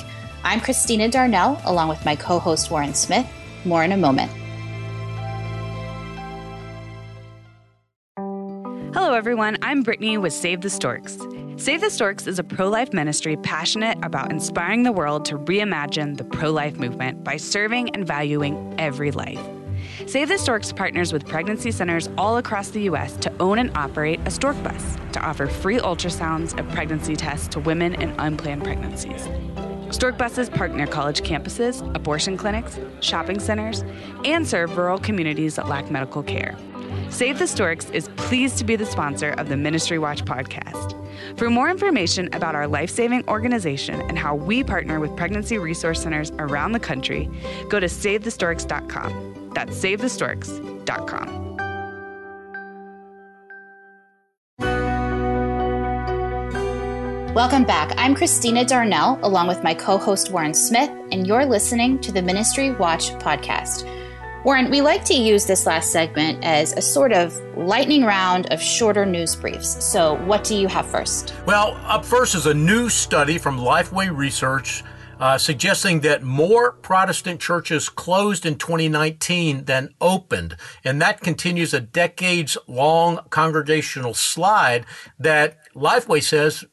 I'm 0.43 0.61
Christina 0.61 1.09
Darnell, 1.09 1.59
along 1.65 1.89
with 1.89 2.05
my 2.05 2.15
co 2.15 2.39
host 2.39 2.71
Warren 2.71 2.93
Smith. 2.93 3.27
More 3.65 3.83
in 3.83 3.93
a 3.93 3.97
moment. 3.97 4.31
Hello, 8.93 9.15
everyone. 9.15 9.57
I'm 9.63 9.81
Brittany 9.81 10.19
with 10.19 10.33
Save 10.33 10.61
the 10.61 10.69
Storks. 10.69 11.17
Save 11.57 11.81
the 11.81 11.89
Storks 11.89 12.27
is 12.27 12.37
a 12.37 12.43
pro 12.43 12.69
life 12.69 12.93
ministry 12.93 13.35
passionate 13.37 13.97
about 14.03 14.31
inspiring 14.31 14.83
the 14.83 14.91
world 14.91 15.25
to 15.25 15.39
reimagine 15.39 16.15
the 16.15 16.23
pro 16.23 16.51
life 16.51 16.77
movement 16.77 17.23
by 17.23 17.37
serving 17.37 17.89
and 17.95 18.05
valuing 18.05 18.75
every 18.77 19.09
life. 19.09 19.39
Save 20.05 20.27
the 20.27 20.37
Storks 20.37 20.71
partners 20.71 21.11
with 21.11 21.27
pregnancy 21.27 21.71
centers 21.71 22.07
all 22.19 22.37
across 22.37 22.69
the 22.69 22.83
U.S. 22.83 23.17
to 23.17 23.33
own 23.39 23.57
and 23.57 23.75
operate 23.75 24.19
a 24.25 24.31
stork 24.31 24.61
bus 24.63 24.95
to 25.13 25.19
offer 25.25 25.47
free 25.47 25.79
ultrasounds 25.79 26.55
and 26.55 26.69
pregnancy 26.69 27.15
tests 27.15 27.47
to 27.47 27.59
women 27.61 27.95
in 27.95 28.13
unplanned 28.19 28.63
pregnancies. 28.63 29.27
Stork 29.89 30.19
buses 30.19 30.51
park 30.51 30.71
near 30.71 30.87
college 30.87 31.21
campuses, 31.21 31.81
abortion 31.95 32.37
clinics, 32.37 32.77
shopping 32.99 33.39
centers, 33.39 33.83
and 34.23 34.47
serve 34.47 34.77
rural 34.77 34.99
communities 34.99 35.55
that 35.55 35.67
lack 35.67 35.89
medical 35.89 36.21
care. 36.21 36.55
Save 37.13 37.37
the 37.37 37.45
Storks 37.45 37.91
is 37.91 38.07
pleased 38.15 38.57
to 38.57 38.63
be 38.63 38.75
the 38.75 38.87
sponsor 38.87 39.33
of 39.33 39.47
the 39.47 39.55
Ministry 39.55 39.99
Watch 39.99 40.25
podcast. 40.25 40.97
For 41.37 41.47
more 41.47 41.69
information 41.69 42.27
about 42.33 42.55
our 42.55 42.67
life 42.67 42.89
saving 42.89 43.23
organization 43.27 44.01
and 44.01 44.17
how 44.17 44.33
we 44.33 44.63
partner 44.63 44.99
with 44.99 45.15
pregnancy 45.15 45.59
resource 45.59 46.01
centers 46.01 46.31
around 46.39 46.71
the 46.71 46.79
country, 46.79 47.29
go 47.69 47.79
to 47.79 47.85
SaveTheStorks.com. 47.85 49.51
That's 49.53 49.77
SaveTheStorks.com. 49.77 51.57
Welcome 57.35 57.63
back. 57.63 57.93
I'm 57.95 58.15
Christina 58.15 58.65
Darnell, 58.65 59.19
along 59.21 59.47
with 59.49 59.61
my 59.61 59.75
co 59.75 59.99
host 59.99 60.31
Warren 60.31 60.55
Smith, 60.55 60.89
and 61.11 61.27
you're 61.27 61.45
listening 61.45 61.99
to 61.99 62.11
the 62.11 62.23
Ministry 62.23 62.71
Watch 62.71 63.11
podcast. 63.19 63.87
Warren, 64.43 64.69
we 64.69 64.81
like 64.81 65.05
to 65.05 65.13
use 65.13 65.45
this 65.45 65.65
last 65.65 65.93
segment 65.93 66.43
as 66.43 66.73
a 66.73 66.81
sort 66.81 67.13
of 67.13 67.33
lightning 67.55 68.03
round 68.03 68.51
of 68.51 68.61
shorter 68.61 69.05
news 69.05 69.37
briefs. 69.37 69.85
So, 69.85 70.15
what 70.25 70.43
do 70.43 70.53
you 70.53 70.67
have 70.67 70.85
first? 70.85 71.33
Well, 71.45 71.79
up 71.85 72.03
first 72.03 72.35
is 72.35 72.45
a 72.45 72.53
new 72.53 72.89
study 72.89 73.37
from 73.37 73.57
Lifeway 73.57 74.13
Research 74.13 74.83
uh, 75.17 75.37
suggesting 75.37 76.01
that 76.01 76.23
more 76.23 76.73
Protestant 76.73 77.39
churches 77.39 77.87
closed 77.87 78.45
in 78.45 78.55
2019 78.55 79.63
than 79.63 79.95
opened. 80.01 80.57
And 80.83 81.01
that 81.01 81.21
continues 81.21 81.73
a 81.73 81.79
decades 81.79 82.57
long 82.67 83.21
congregational 83.29 84.13
slide 84.13 84.85
that 85.17 85.57
Lifeway 85.73 86.21
says 86.21 86.65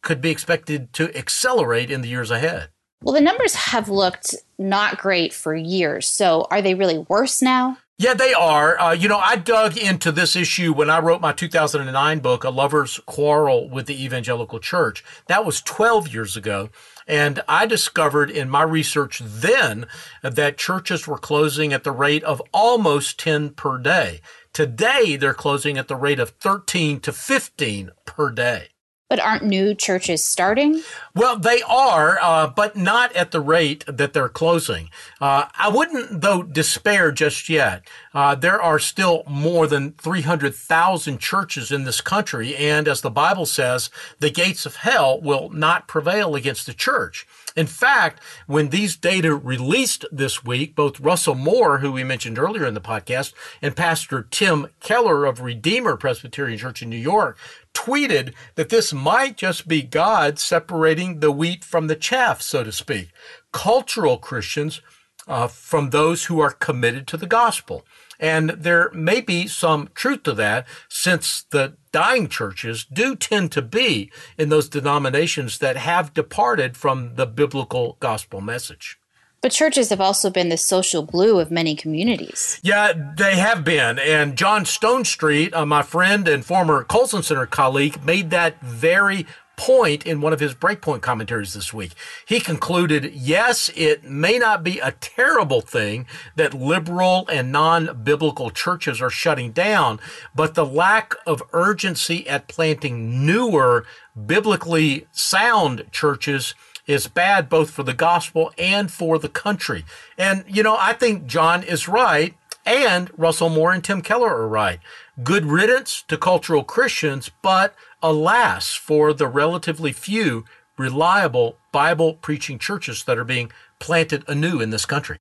could 0.00 0.22
be 0.22 0.30
expected 0.30 0.94
to 0.94 1.14
accelerate 1.14 1.90
in 1.90 2.00
the 2.00 2.08
years 2.08 2.30
ahead. 2.30 2.70
Well, 3.02 3.14
the 3.14 3.20
numbers 3.20 3.54
have 3.54 3.88
looked 3.88 4.34
not 4.58 4.98
great 4.98 5.32
for 5.32 5.54
years. 5.54 6.08
So 6.08 6.46
are 6.50 6.60
they 6.60 6.74
really 6.74 6.98
worse 6.98 7.40
now? 7.40 7.78
Yeah, 8.00 8.14
they 8.14 8.32
are. 8.32 8.78
Uh, 8.78 8.92
you 8.92 9.08
know, 9.08 9.18
I 9.18 9.34
dug 9.34 9.76
into 9.76 10.12
this 10.12 10.36
issue 10.36 10.72
when 10.72 10.88
I 10.88 11.00
wrote 11.00 11.20
my 11.20 11.32
2009 11.32 12.20
book, 12.20 12.44
A 12.44 12.50
Lover's 12.50 13.00
Quarrel 13.06 13.68
with 13.68 13.86
the 13.86 14.04
Evangelical 14.04 14.60
Church. 14.60 15.02
That 15.26 15.44
was 15.44 15.60
12 15.62 16.14
years 16.14 16.36
ago. 16.36 16.70
And 17.08 17.42
I 17.48 17.66
discovered 17.66 18.30
in 18.30 18.48
my 18.48 18.62
research 18.62 19.20
then 19.24 19.86
that 20.22 20.58
churches 20.58 21.08
were 21.08 21.18
closing 21.18 21.72
at 21.72 21.82
the 21.82 21.90
rate 21.90 22.22
of 22.22 22.40
almost 22.52 23.18
10 23.18 23.50
per 23.50 23.78
day. 23.78 24.20
Today, 24.52 25.16
they're 25.16 25.34
closing 25.34 25.76
at 25.76 25.88
the 25.88 25.96
rate 25.96 26.20
of 26.20 26.30
13 26.30 27.00
to 27.00 27.12
15 27.12 27.90
per 28.04 28.30
day. 28.30 28.68
But 29.08 29.20
aren't 29.20 29.44
new 29.44 29.74
churches 29.74 30.22
starting? 30.22 30.82
Well, 31.14 31.38
they 31.38 31.62
are, 31.62 32.18
uh, 32.20 32.48
but 32.48 32.76
not 32.76 33.10
at 33.16 33.30
the 33.30 33.40
rate 33.40 33.82
that 33.88 34.12
they're 34.12 34.28
closing. 34.28 34.90
Uh, 35.18 35.46
I 35.58 35.70
wouldn't, 35.70 36.20
though, 36.20 36.42
despair 36.42 37.10
just 37.10 37.48
yet. 37.48 37.88
Uh, 38.12 38.34
there 38.34 38.60
are 38.60 38.78
still 38.78 39.22
more 39.26 39.66
than 39.66 39.92
300,000 39.92 41.18
churches 41.18 41.72
in 41.72 41.84
this 41.84 42.02
country, 42.02 42.54
and 42.54 42.86
as 42.86 43.00
the 43.00 43.10
Bible 43.10 43.46
says, 43.46 43.88
the 44.18 44.30
gates 44.30 44.66
of 44.66 44.76
hell 44.76 45.18
will 45.18 45.48
not 45.50 45.88
prevail 45.88 46.34
against 46.34 46.66
the 46.66 46.74
church. 46.74 47.26
In 47.56 47.66
fact, 47.66 48.22
when 48.46 48.68
these 48.68 48.94
data 48.94 49.34
released 49.34 50.04
this 50.12 50.44
week, 50.44 50.76
both 50.76 51.00
Russell 51.00 51.34
Moore, 51.34 51.78
who 51.78 51.90
we 51.90 52.04
mentioned 52.04 52.38
earlier 52.38 52.66
in 52.66 52.74
the 52.74 52.80
podcast, 52.80 53.32
and 53.62 53.74
Pastor 53.74 54.28
Tim 54.30 54.68
Keller 54.80 55.24
of 55.24 55.40
Redeemer 55.40 55.96
Presbyterian 55.96 56.58
Church 56.58 56.82
in 56.82 56.90
New 56.90 56.96
York 56.96 57.36
tweeted 57.78 58.34
that 58.56 58.70
this 58.70 58.92
might 58.92 59.36
just 59.36 59.68
be 59.68 59.82
God 59.82 60.38
separating 60.40 61.20
the 61.20 61.30
wheat 61.30 61.64
from 61.64 61.86
the 61.86 61.94
chaff, 61.94 62.42
so 62.42 62.64
to 62.64 62.72
speak. 62.72 63.10
Cultural 63.52 64.18
Christians 64.18 64.82
uh, 65.28 65.46
from 65.46 65.90
those 65.90 66.24
who 66.24 66.40
are 66.40 66.50
committed 66.50 67.06
to 67.06 67.16
the 67.16 67.26
gospel. 67.26 67.86
And 68.18 68.50
there 68.50 68.90
may 68.92 69.20
be 69.20 69.46
some 69.46 69.90
truth 69.94 70.24
to 70.24 70.34
that 70.34 70.66
since 70.88 71.44
the 71.50 71.76
dying 71.92 72.26
churches 72.28 72.84
do 72.84 73.14
tend 73.14 73.52
to 73.52 73.62
be 73.62 74.10
in 74.36 74.48
those 74.48 74.68
denominations 74.68 75.58
that 75.58 75.76
have 75.76 76.14
departed 76.14 76.76
from 76.76 77.14
the 77.14 77.26
biblical 77.26 77.96
gospel 78.00 78.40
message. 78.40 78.98
But 79.40 79.52
churches 79.52 79.90
have 79.90 80.00
also 80.00 80.30
been 80.30 80.48
the 80.48 80.56
social 80.56 81.02
glue 81.02 81.38
of 81.38 81.50
many 81.50 81.76
communities. 81.76 82.58
Yeah, 82.62 82.92
they 83.16 83.36
have 83.36 83.64
been. 83.64 83.98
And 83.98 84.36
John 84.36 84.64
Stonestreet, 84.64 85.54
uh, 85.54 85.64
my 85.64 85.82
friend 85.82 86.26
and 86.26 86.44
former 86.44 86.82
Colson 86.82 87.22
Center 87.22 87.46
colleague, 87.46 88.04
made 88.04 88.30
that 88.30 88.60
very 88.60 89.26
point 89.58 90.06
in 90.06 90.20
one 90.20 90.32
of 90.32 90.40
his 90.40 90.54
breakpoint 90.54 91.02
commentaries 91.02 91.52
this 91.52 91.74
week. 91.74 91.92
He 92.24 92.40
concluded, 92.40 93.12
yes, 93.12 93.70
it 93.74 94.04
may 94.04 94.38
not 94.38 94.62
be 94.62 94.78
a 94.78 94.92
terrible 94.92 95.60
thing 95.60 96.06
that 96.36 96.54
liberal 96.54 97.26
and 97.30 97.50
non-biblical 97.50 98.50
churches 98.50 99.02
are 99.02 99.10
shutting 99.10 99.50
down, 99.50 99.98
but 100.34 100.54
the 100.54 100.64
lack 100.64 101.14
of 101.26 101.42
urgency 101.52 102.26
at 102.28 102.48
planting 102.48 103.26
newer, 103.26 103.84
biblically 104.26 105.06
sound 105.10 105.84
churches 105.90 106.54
is 106.88 107.06
bad 107.06 107.48
both 107.48 107.70
for 107.70 107.84
the 107.84 107.94
gospel 107.94 108.52
and 108.58 108.90
for 108.90 109.18
the 109.18 109.28
country. 109.28 109.84
And, 110.16 110.44
you 110.48 110.64
know, 110.64 110.76
I 110.76 110.94
think 110.94 111.26
John 111.26 111.62
is 111.62 111.86
right. 111.86 112.34
And 112.66 113.10
Russell 113.16 113.48
Moore 113.48 113.72
and 113.72 113.84
Tim 113.84 114.02
Keller 114.02 114.34
are 114.34 114.48
right. 114.48 114.80
Good 115.22 115.46
riddance 115.46 116.02
to 116.08 116.18
cultural 116.18 116.64
Christians, 116.64 117.30
but 117.42 117.74
alas 118.02 118.74
for 118.74 119.12
the 119.12 119.26
relatively 119.26 119.92
few 119.92 120.44
reliable 120.76 121.56
Bible 121.72 122.14
preaching 122.14 122.58
churches 122.58 123.04
that 123.04 123.18
are 123.18 123.24
being 123.24 123.52
planted 123.78 124.24
anew 124.28 124.60
in 124.60 124.70
this 124.70 124.84
country. 124.84 125.18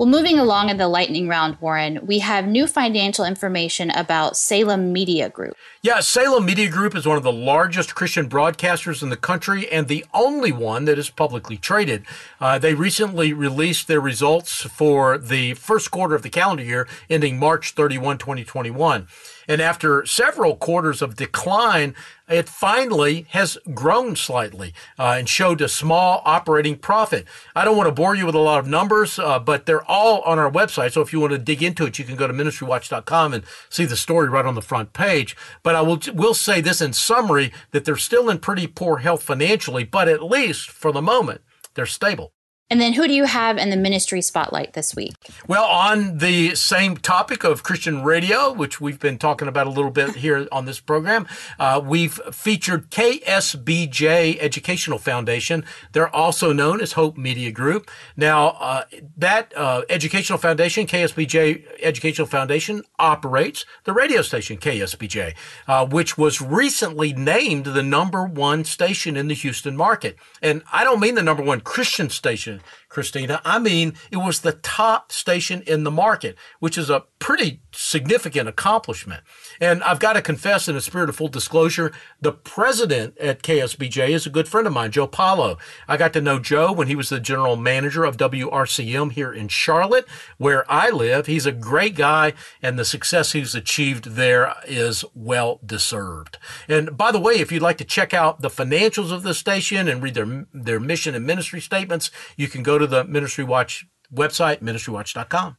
Well, 0.00 0.08
moving 0.08 0.38
along 0.38 0.70
in 0.70 0.78
the 0.78 0.88
lightning 0.88 1.28
round, 1.28 1.58
Warren, 1.60 2.06
we 2.06 2.20
have 2.20 2.46
new 2.46 2.66
financial 2.66 3.26
information 3.26 3.90
about 3.90 4.34
Salem 4.34 4.94
Media 4.94 5.28
Group. 5.28 5.54
Yeah, 5.82 6.00
Salem 6.00 6.46
Media 6.46 6.70
Group 6.70 6.96
is 6.96 7.04
one 7.04 7.18
of 7.18 7.22
the 7.22 7.30
largest 7.30 7.94
Christian 7.94 8.26
broadcasters 8.26 9.02
in 9.02 9.10
the 9.10 9.18
country 9.18 9.70
and 9.70 9.88
the 9.88 10.06
only 10.14 10.52
one 10.52 10.86
that 10.86 10.98
is 10.98 11.10
publicly 11.10 11.58
traded. 11.58 12.06
Uh, 12.40 12.58
they 12.58 12.72
recently 12.72 13.34
released 13.34 13.88
their 13.88 14.00
results 14.00 14.62
for 14.62 15.18
the 15.18 15.52
first 15.52 15.90
quarter 15.90 16.14
of 16.14 16.22
the 16.22 16.30
calendar 16.30 16.64
year 16.64 16.88
ending 17.10 17.38
March 17.38 17.72
31, 17.72 18.16
2021. 18.16 19.06
And 19.50 19.60
after 19.60 20.06
several 20.06 20.54
quarters 20.54 21.02
of 21.02 21.16
decline, 21.16 21.96
it 22.28 22.48
finally 22.48 23.26
has 23.30 23.58
grown 23.74 24.14
slightly 24.14 24.72
uh, 24.96 25.16
and 25.18 25.28
showed 25.28 25.60
a 25.60 25.68
small 25.68 26.22
operating 26.24 26.76
profit. 26.76 27.26
I 27.56 27.64
don't 27.64 27.76
want 27.76 27.88
to 27.88 27.92
bore 27.92 28.14
you 28.14 28.26
with 28.26 28.36
a 28.36 28.38
lot 28.38 28.60
of 28.60 28.68
numbers, 28.68 29.18
uh, 29.18 29.40
but 29.40 29.66
they're 29.66 29.84
all 29.90 30.20
on 30.20 30.38
our 30.38 30.48
website. 30.48 30.92
So 30.92 31.00
if 31.00 31.12
you 31.12 31.18
want 31.18 31.32
to 31.32 31.38
dig 31.38 31.64
into 31.64 31.84
it, 31.84 31.98
you 31.98 32.04
can 32.04 32.14
go 32.14 32.28
to 32.28 32.32
ministrywatch.com 32.32 33.34
and 33.34 33.42
see 33.68 33.86
the 33.86 33.96
story 33.96 34.28
right 34.28 34.46
on 34.46 34.54
the 34.54 34.62
front 34.62 34.92
page. 34.92 35.36
But 35.64 35.74
I 35.74 35.80
will 35.80 35.98
will 36.14 36.34
say 36.34 36.60
this 36.60 36.80
in 36.80 36.92
summary 36.92 37.52
that 37.72 37.84
they're 37.84 37.96
still 37.96 38.30
in 38.30 38.38
pretty 38.38 38.68
poor 38.68 38.98
health 38.98 39.24
financially, 39.24 39.82
but 39.82 40.06
at 40.06 40.22
least 40.22 40.70
for 40.70 40.92
the 40.92 41.02
moment, 41.02 41.40
they're 41.74 41.86
stable. 41.86 42.34
And 42.70 42.80
then 42.80 42.92
who 42.92 43.08
do 43.08 43.12
you 43.12 43.24
have 43.24 43.58
in 43.58 43.70
the 43.70 43.76
ministry 43.76 44.22
spotlight 44.22 44.74
this 44.74 44.94
week? 44.94 45.14
Well, 45.48 45.64
on 45.64 46.18
the 46.18 46.54
same 46.54 46.96
topic 46.96 47.42
of 47.42 47.64
Christian 47.64 48.04
radio, 48.04 48.52
which 48.52 48.80
we've 48.80 49.00
been 49.00 49.18
talking 49.18 49.48
about 49.48 49.66
a 49.66 49.70
little 49.70 49.90
bit 49.90 50.14
here 50.14 50.46
on 50.52 50.66
this 50.66 50.78
program, 50.78 51.26
uh, 51.58 51.80
we've 51.84 52.20
featured 52.32 52.88
KSBJ 52.92 54.38
Educational 54.38 54.98
Foundation. 54.98 55.64
They're 55.92 56.14
also 56.14 56.52
known 56.52 56.80
as 56.80 56.92
Hope 56.92 57.16
Media 57.16 57.50
Group. 57.50 57.90
Now, 58.16 58.50
uh, 58.60 58.84
that 59.16 59.52
uh, 59.56 59.82
educational 59.90 60.38
foundation, 60.38 60.86
KSBJ 60.86 61.64
Educational 61.82 62.28
Foundation, 62.28 62.84
operates 63.00 63.66
the 63.82 63.92
radio 63.92 64.22
station 64.22 64.58
KSBJ, 64.58 65.34
uh, 65.66 65.86
which 65.86 66.16
was 66.16 66.40
recently 66.40 67.12
named 67.12 67.64
the 67.64 67.82
number 67.82 68.24
one 68.24 68.64
station 68.64 69.16
in 69.16 69.26
the 69.26 69.34
Houston 69.34 69.76
market. 69.76 70.16
And 70.40 70.62
I 70.72 70.84
don't 70.84 71.00
mean 71.00 71.16
the 71.16 71.22
number 71.24 71.42
one 71.42 71.62
Christian 71.62 72.10
station 72.10 72.59
Christina. 72.88 73.40
I 73.44 73.58
mean, 73.58 73.94
it 74.10 74.18
was 74.18 74.40
the 74.40 74.52
top 74.52 75.12
station 75.12 75.62
in 75.66 75.84
the 75.84 75.90
market, 75.90 76.36
which 76.58 76.76
is 76.76 76.90
a 76.90 77.04
pretty 77.18 77.62
significant 77.72 78.48
accomplishment. 78.48 79.22
And 79.60 79.82
I've 79.82 79.98
got 79.98 80.14
to 80.14 80.22
confess, 80.22 80.68
in 80.68 80.76
a 80.76 80.80
spirit 80.80 81.10
of 81.10 81.16
full 81.16 81.28
disclosure, 81.28 81.92
the 82.20 82.32
president 82.32 83.18
at 83.18 83.42
KSBJ 83.42 84.08
is 84.08 84.26
a 84.26 84.30
good 84.30 84.48
friend 84.48 84.66
of 84.66 84.72
mine, 84.72 84.90
Joe 84.90 85.06
Paulo. 85.06 85.58
I 85.86 85.98
got 85.98 86.14
to 86.14 86.20
know 86.22 86.38
Joe 86.38 86.72
when 86.72 86.88
he 86.88 86.96
was 86.96 87.10
the 87.10 87.20
general 87.20 87.56
manager 87.56 88.04
of 88.04 88.16
WRCM 88.16 89.12
here 89.12 89.32
in 89.32 89.48
Charlotte, 89.48 90.08
where 90.38 90.70
I 90.70 90.88
live. 90.88 91.26
He's 91.26 91.46
a 91.46 91.52
great 91.52 91.94
guy, 91.94 92.32
and 92.62 92.78
the 92.78 92.84
success 92.84 93.32
he's 93.32 93.54
achieved 93.54 94.16
there 94.16 94.54
is 94.66 95.04
well 95.14 95.60
deserved. 95.64 96.38
And 96.66 96.96
by 96.96 97.12
the 97.12 97.20
way, 97.20 97.34
if 97.34 97.52
you'd 97.52 97.62
like 97.62 97.78
to 97.78 97.84
check 97.84 98.14
out 98.14 98.40
the 98.40 98.48
financials 98.48 99.12
of 99.12 99.22
the 99.22 99.34
station 99.34 99.88
and 99.88 100.02
read 100.02 100.14
their 100.14 100.46
their 100.54 100.80
mission 100.80 101.14
and 101.14 101.26
ministry 101.26 101.60
statements, 101.60 102.10
you 102.36 102.48
can 102.48 102.62
go 102.62 102.78
to 102.78 102.86
the 102.86 103.04
Ministry 103.04 103.44
Watch 103.44 103.86
website, 104.12 104.60
ministrywatch.com. 104.60 105.56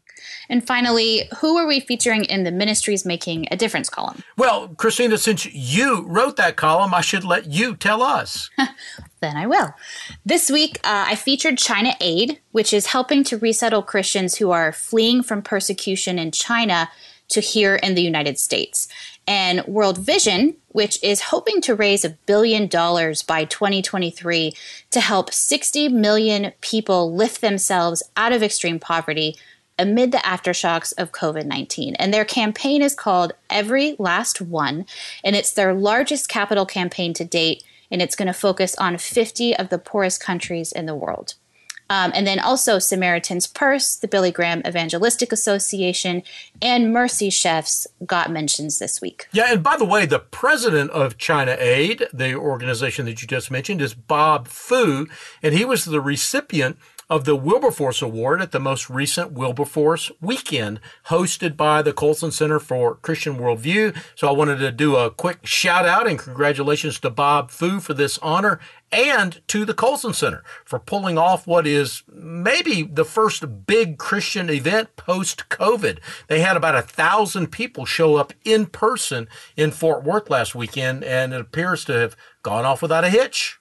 And 0.49 0.65
finally, 0.65 1.29
who 1.39 1.57
are 1.57 1.67
we 1.67 1.79
featuring 1.79 2.25
in 2.25 2.43
the 2.43 2.51
Ministries 2.51 3.05
Making 3.05 3.47
a 3.51 3.55
Difference 3.55 3.89
column? 3.89 4.23
Well, 4.37 4.69
Christina, 4.69 5.17
since 5.17 5.45
you 5.45 6.03
wrote 6.07 6.37
that 6.37 6.55
column, 6.55 6.93
I 6.93 7.01
should 7.01 7.23
let 7.23 7.47
you 7.47 7.75
tell 7.75 8.01
us. 8.01 8.49
then 9.21 9.37
I 9.37 9.47
will. 9.47 9.73
This 10.25 10.49
week, 10.49 10.77
uh, 10.83 11.05
I 11.07 11.15
featured 11.15 11.57
China 11.57 11.95
Aid, 11.99 12.39
which 12.51 12.73
is 12.73 12.87
helping 12.87 13.23
to 13.25 13.37
resettle 13.37 13.83
Christians 13.83 14.35
who 14.35 14.51
are 14.51 14.71
fleeing 14.71 15.23
from 15.23 15.41
persecution 15.41 16.19
in 16.19 16.31
China 16.31 16.89
to 17.31 17.39
here 17.39 17.75
in 17.75 17.95
the 17.95 18.01
United 18.01 18.37
States. 18.37 18.87
And 19.27 19.65
World 19.65 19.97
Vision, 19.97 20.57
which 20.69 21.01
is 21.03 21.21
hoping 21.21 21.61
to 21.61 21.75
raise 21.75 22.03
a 22.03 22.17
billion 22.25 22.67
dollars 22.67 23.23
by 23.23 23.45
2023 23.45 24.53
to 24.91 24.99
help 24.99 25.33
60 25.33 25.89
million 25.89 26.53
people 26.61 27.13
lift 27.13 27.41
themselves 27.41 28.03
out 28.17 28.33
of 28.33 28.43
extreme 28.43 28.79
poverty 28.79 29.37
amid 29.81 30.11
the 30.11 30.19
aftershocks 30.19 30.93
of 30.97 31.11
COVID 31.11 31.45
19. 31.45 31.95
And 31.95 32.13
their 32.13 32.23
campaign 32.23 32.81
is 32.81 32.93
called 32.93 33.33
Every 33.49 33.95
Last 33.97 34.39
One, 34.39 34.85
and 35.23 35.35
it's 35.35 35.51
their 35.51 35.73
largest 35.73 36.29
capital 36.29 36.65
campaign 36.65 37.13
to 37.15 37.25
date, 37.25 37.63
and 37.89 38.01
it's 38.01 38.15
going 38.15 38.27
to 38.27 38.33
focus 38.33 38.75
on 38.75 38.97
50 38.97 39.55
of 39.57 39.69
the 39.69 39.79
poorest 39.79 40.21
countries 40.21 40.71
in 40.71 40.85
the 40.85 40.95
world. 40.95 41.33
Um, 41.91 42.13
and 42.15 42.25
then 42.25 42.39
also 42.39 42.79
Samaritan's 42.79 43.47
Purse, 43.47 43.97
the 43.97 44.07
Billy 44.07 44.31
Graham 44.31 44.61
Evangelistic 44.65 45.33
Association, 45.33 46.23
and 46.61 46.93
Mercy 46.93 47.29
Chefs 47.29 47.85
got 48.05 48.31
mentions 48.31 48.79
this 48.79 49.01
week. 49.01 49.27
Yeah, 49.33 49.51
and 49.51 49.61
by 49.61 49.75
the 49.75 49.83
way, 49.83 50.05
the 50.05 50.19
president 50.19 50.91
of 50.91 51.17
China 51.17 51.57
Aid, 51.59 52.07
the 52.13 52.33
organization 52.33 53.07
that 53.07 53.21
you 53.21 53.27
just 53.27 53.51
mentioned, 53.51 53.81
is 53.81 53.93
Bob 53.93 54.47
Fu, 54.47 55.05
and 55.43 55.53
he 55.53 55.65
was 55.65 55.83
the 55.83 55.99
recipient 55.99 56.77
of 57.11 57.25
the 57.25 57.35
Wilberforce 57.35 58.01
Award 58.01 58.41
at 58.41 58.53
the 58.53 58.59
most 58.59 58.89
recent 58.89 59.33
Wilberforce 59.33 60.13
weekend 60.21 60.79
hosted 61.07 61.57
by 61.57 61.81
the 61.81 61.91
Colson 61.91 62.31
Center 62.31 62.57
for 62.57 62.95
Christian 62.95 63.35
Worldview. 63.35 63.93
So 64.15 64.29
I 64.29 64.31
wanted 64.31 64.59
to 64.59 64.71
do 64.71 64.95
a 64.95 65.11
quick 65.11 65.45
shout 65.45 65.85
out 65.85 66.07
and 66.07 66.17
congratulations 66.17 67.01
to 67.01 67.09
Bob 67.09 67.51
Fu 67.51 67.81
for 67.81 67.93
this 67.93 68.17
honor 68.19 68.61
and 68.93 69.45
to 69.49 69.65
the 69.65 69.73
Colson 69.73 70.13
Center 70.13 70.41
for 70.63 70.79
pulling 70.79 71.17
off 71.17 71.45
what 71.45 71.67
is 71.67 72.03
maybe 72.09 72.83
the 72.83 73.03
first 73.03 73.67
big 73.67 73.97
Christian 73.97 74.49
event 74.49 74.95
post 74.95 75.49
COVID. 75.49 75.99
They 76.27 76.39
had 76.39 76.55
about 76.55 76.75
a 76.75 76.81
thousand 76.81 77.47
people 77.47 77.85
show 77.85 78.15
up 78.15 78.31
in 78.45 78.67
person 78.67 79.27
in 79.57 79.71
Fort 79.71 80.05
Worth 80.05 80.29
last 80.29 80.55
weekend, 80.55 81.03
and 81.03 81.33
it 81.33 81.41
appears 81.41 81.83
to 81.85 81.93
have 81.93 82.15
gone 82.41 82.63
off 82.63 82.81
without 82.81 83.03
a 83.03 83.09
hitch. 83.09 83.60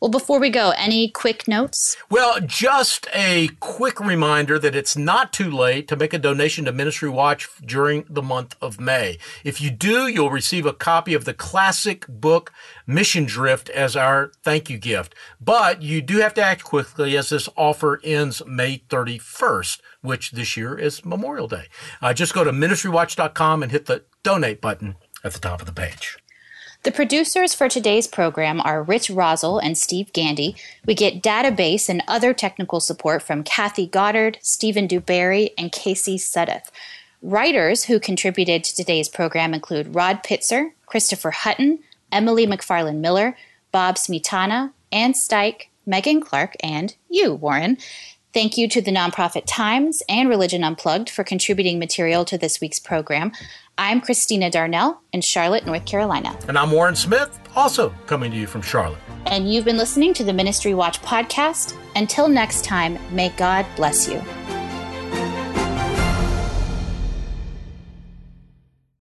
Well, 0.00 0.12
before 0.12 0.38
we 0.38 0.48
go, 0.48 0.72
any 0.76 1.08
quick 1.08 1.48
notes? 1.48 1.96
Well, 2.08 2.38
just 2.40 3.08
a 3.12 3.48
quick 3.58 3.98
reminder 3.98 4.56
that 4.56 4.76
it's 4.76 4.96
not 4.96 5.32
too 5.32 5.50
late 5.50 5.88
to 5.88 5.96
make 5.96 6.12
a 6.12 6.18
donation 6.20 6.66
to 6.66 6.72
Ministry 6.72 7.08
Watch 7.08 7.48
during 7.64 8.04
the 8.08 8.22
month 8.22 8.54
of 8.60 8.78
May. 8.78 9.18
If 9.42 9.60
you 9.60 9.72
do, 9.72 10.06
you'll 10.06 10.30
receive 10.30 10.66
a 10.66 10.72
copy 10.72 11.14
of 11.14 11.24
the 11.24 11.34
classic 11.34 12.06
book 12.08 12.52
Mission 12.86 13.24
Drift 13.24 13.70
as 13.70 13.96
our 13.96 14.30
thank 14.44 14.70
you 14.70 14.78
gift. 14.78 15.16
But 15.40 15.82
you 15.82 16.00
do 16.00 16.18
have 16.18 16.34
to 16.34 16.44
act 16.44 16.62
quickly 16.62 17.16
as 17.16 17.30
this 17.30 17.48
offer 17.56 18.00
ends 18.04 18.40
May 18.46 18.82
31st, 18.88 19.80
which 20.02 20.30
this 20.30 20.56
year 20.56 20.78
is 20.78 21.04
Memorial 21.04 21.48
Day. 21.48 21.66
Uh, 22.00 22.14
just 22.14 22.34
go 22.34 22.44
to 22.44 22.52
ministrywatch.com 22.52 23.64
and 23.64 23.72
hit 23.72 23.86
the 23.86 24.04
donate 24.22 24.60
button 24.60 24.94
at 25.24 25.32
the 25.32 25.40
top 25.40 25.60
of 25.60 25.66
the 25.66 25.72
page. 25.72 26.18
The 26.84 26.92
producers 26.92 27.54
for 27.54 27.68
today's 27.68 28.06
program 28.06 28.60
are 28.60 28.84
Rich 28.84 29.08
Roszel 29.08 29.60
and 29.62 29.76
Steve 29.76 30.12
Gandy. 30.12 30.54
We 30.86 30.94
get 30.94 31.22
database 31.22 31.88
and 31.88 32.04
other 32.06 32.32
technical 32.32 32.78
support 32.78 33.20
from 33.20 33.42
Cathy 33.42 33.86
Goddard, 33.86 34.38
Stephen 34.42 34.86
Dubarry, 34.86 35.50
and 35.58 35.72
Casey 35.72 36.16
Sudduth. 36.18 36.70
Writers 37.20 37.84
who 37.84 37.98
contributed 37.98 38.62
to 38.62 38.76
today's 38.76 39.08
program 39.08 39.54
include 39.54 39.94
Rod 39.94 40.22
Pitzer, 40.22 40.70
Christopher 40.86 41.32
Hutton, 41.32 41.80
Emily 42.12 42.46
McFarlan 42.46 42.98
Miller, 42.98 43.36
Bob 43.72 43.96
Smietana, 43.96 44.72
Anne 44.92 45.14
Stych, 45.14 45.62
Meagan 45.84 46.20
Clark, 46.20 46.54
and 46.60 46.94
you, 47.10 47.34
Warren. 47.34 47.76
Thank 48.34 48.58
you 48.58 48.68
to 48.68 48.82
the 48.82 48.90
nonprofit 48.90 49.44
Times 49.46 50.02
and 50.08 50.28
Religion 50.28 50.62
Unplugged 50.62 51.08
for 51.08 51.24
contributing 51.24 51.78
material 51.78 52.24
to 52.26 52.36
this 52.36 52.60
week's 52.60 52.78
program. 52.78 53.32
I'm 53.78 54.00
Christina 54.00 54.50
Darnell 54.50 55.00
in 55.12 55.22
Charlotte, 55.22 55.64
North 55.64 55.86
Carolina. 55.86 56.38
And 56.46 56.58
I'm 56.58 56.70
Warren 56.70 56.94
Smith, 56.94 57.38
also 57.56 57.90
coming 58.06 58.30
to 58.32 58.36
you 58.36 58.46
from 58.46 58.60
Charlotte. 58.60 58.98
And 59.26 59.50
you've 59.50 59.64
been 59.64 59.78
listening 59.78 60.12
to 60.14 60.24
the 60.24 60.32
Ministry 60.32 60.74
Watch 60.74 61.00
podcast. 61.00 61.74
Until 61.96 62.28
next 62.28 62.64
time, 62.64 62.98
may 63.14 63.30
God 63.30 63.64
bless 63.76 64.08
you. 64.08 64.22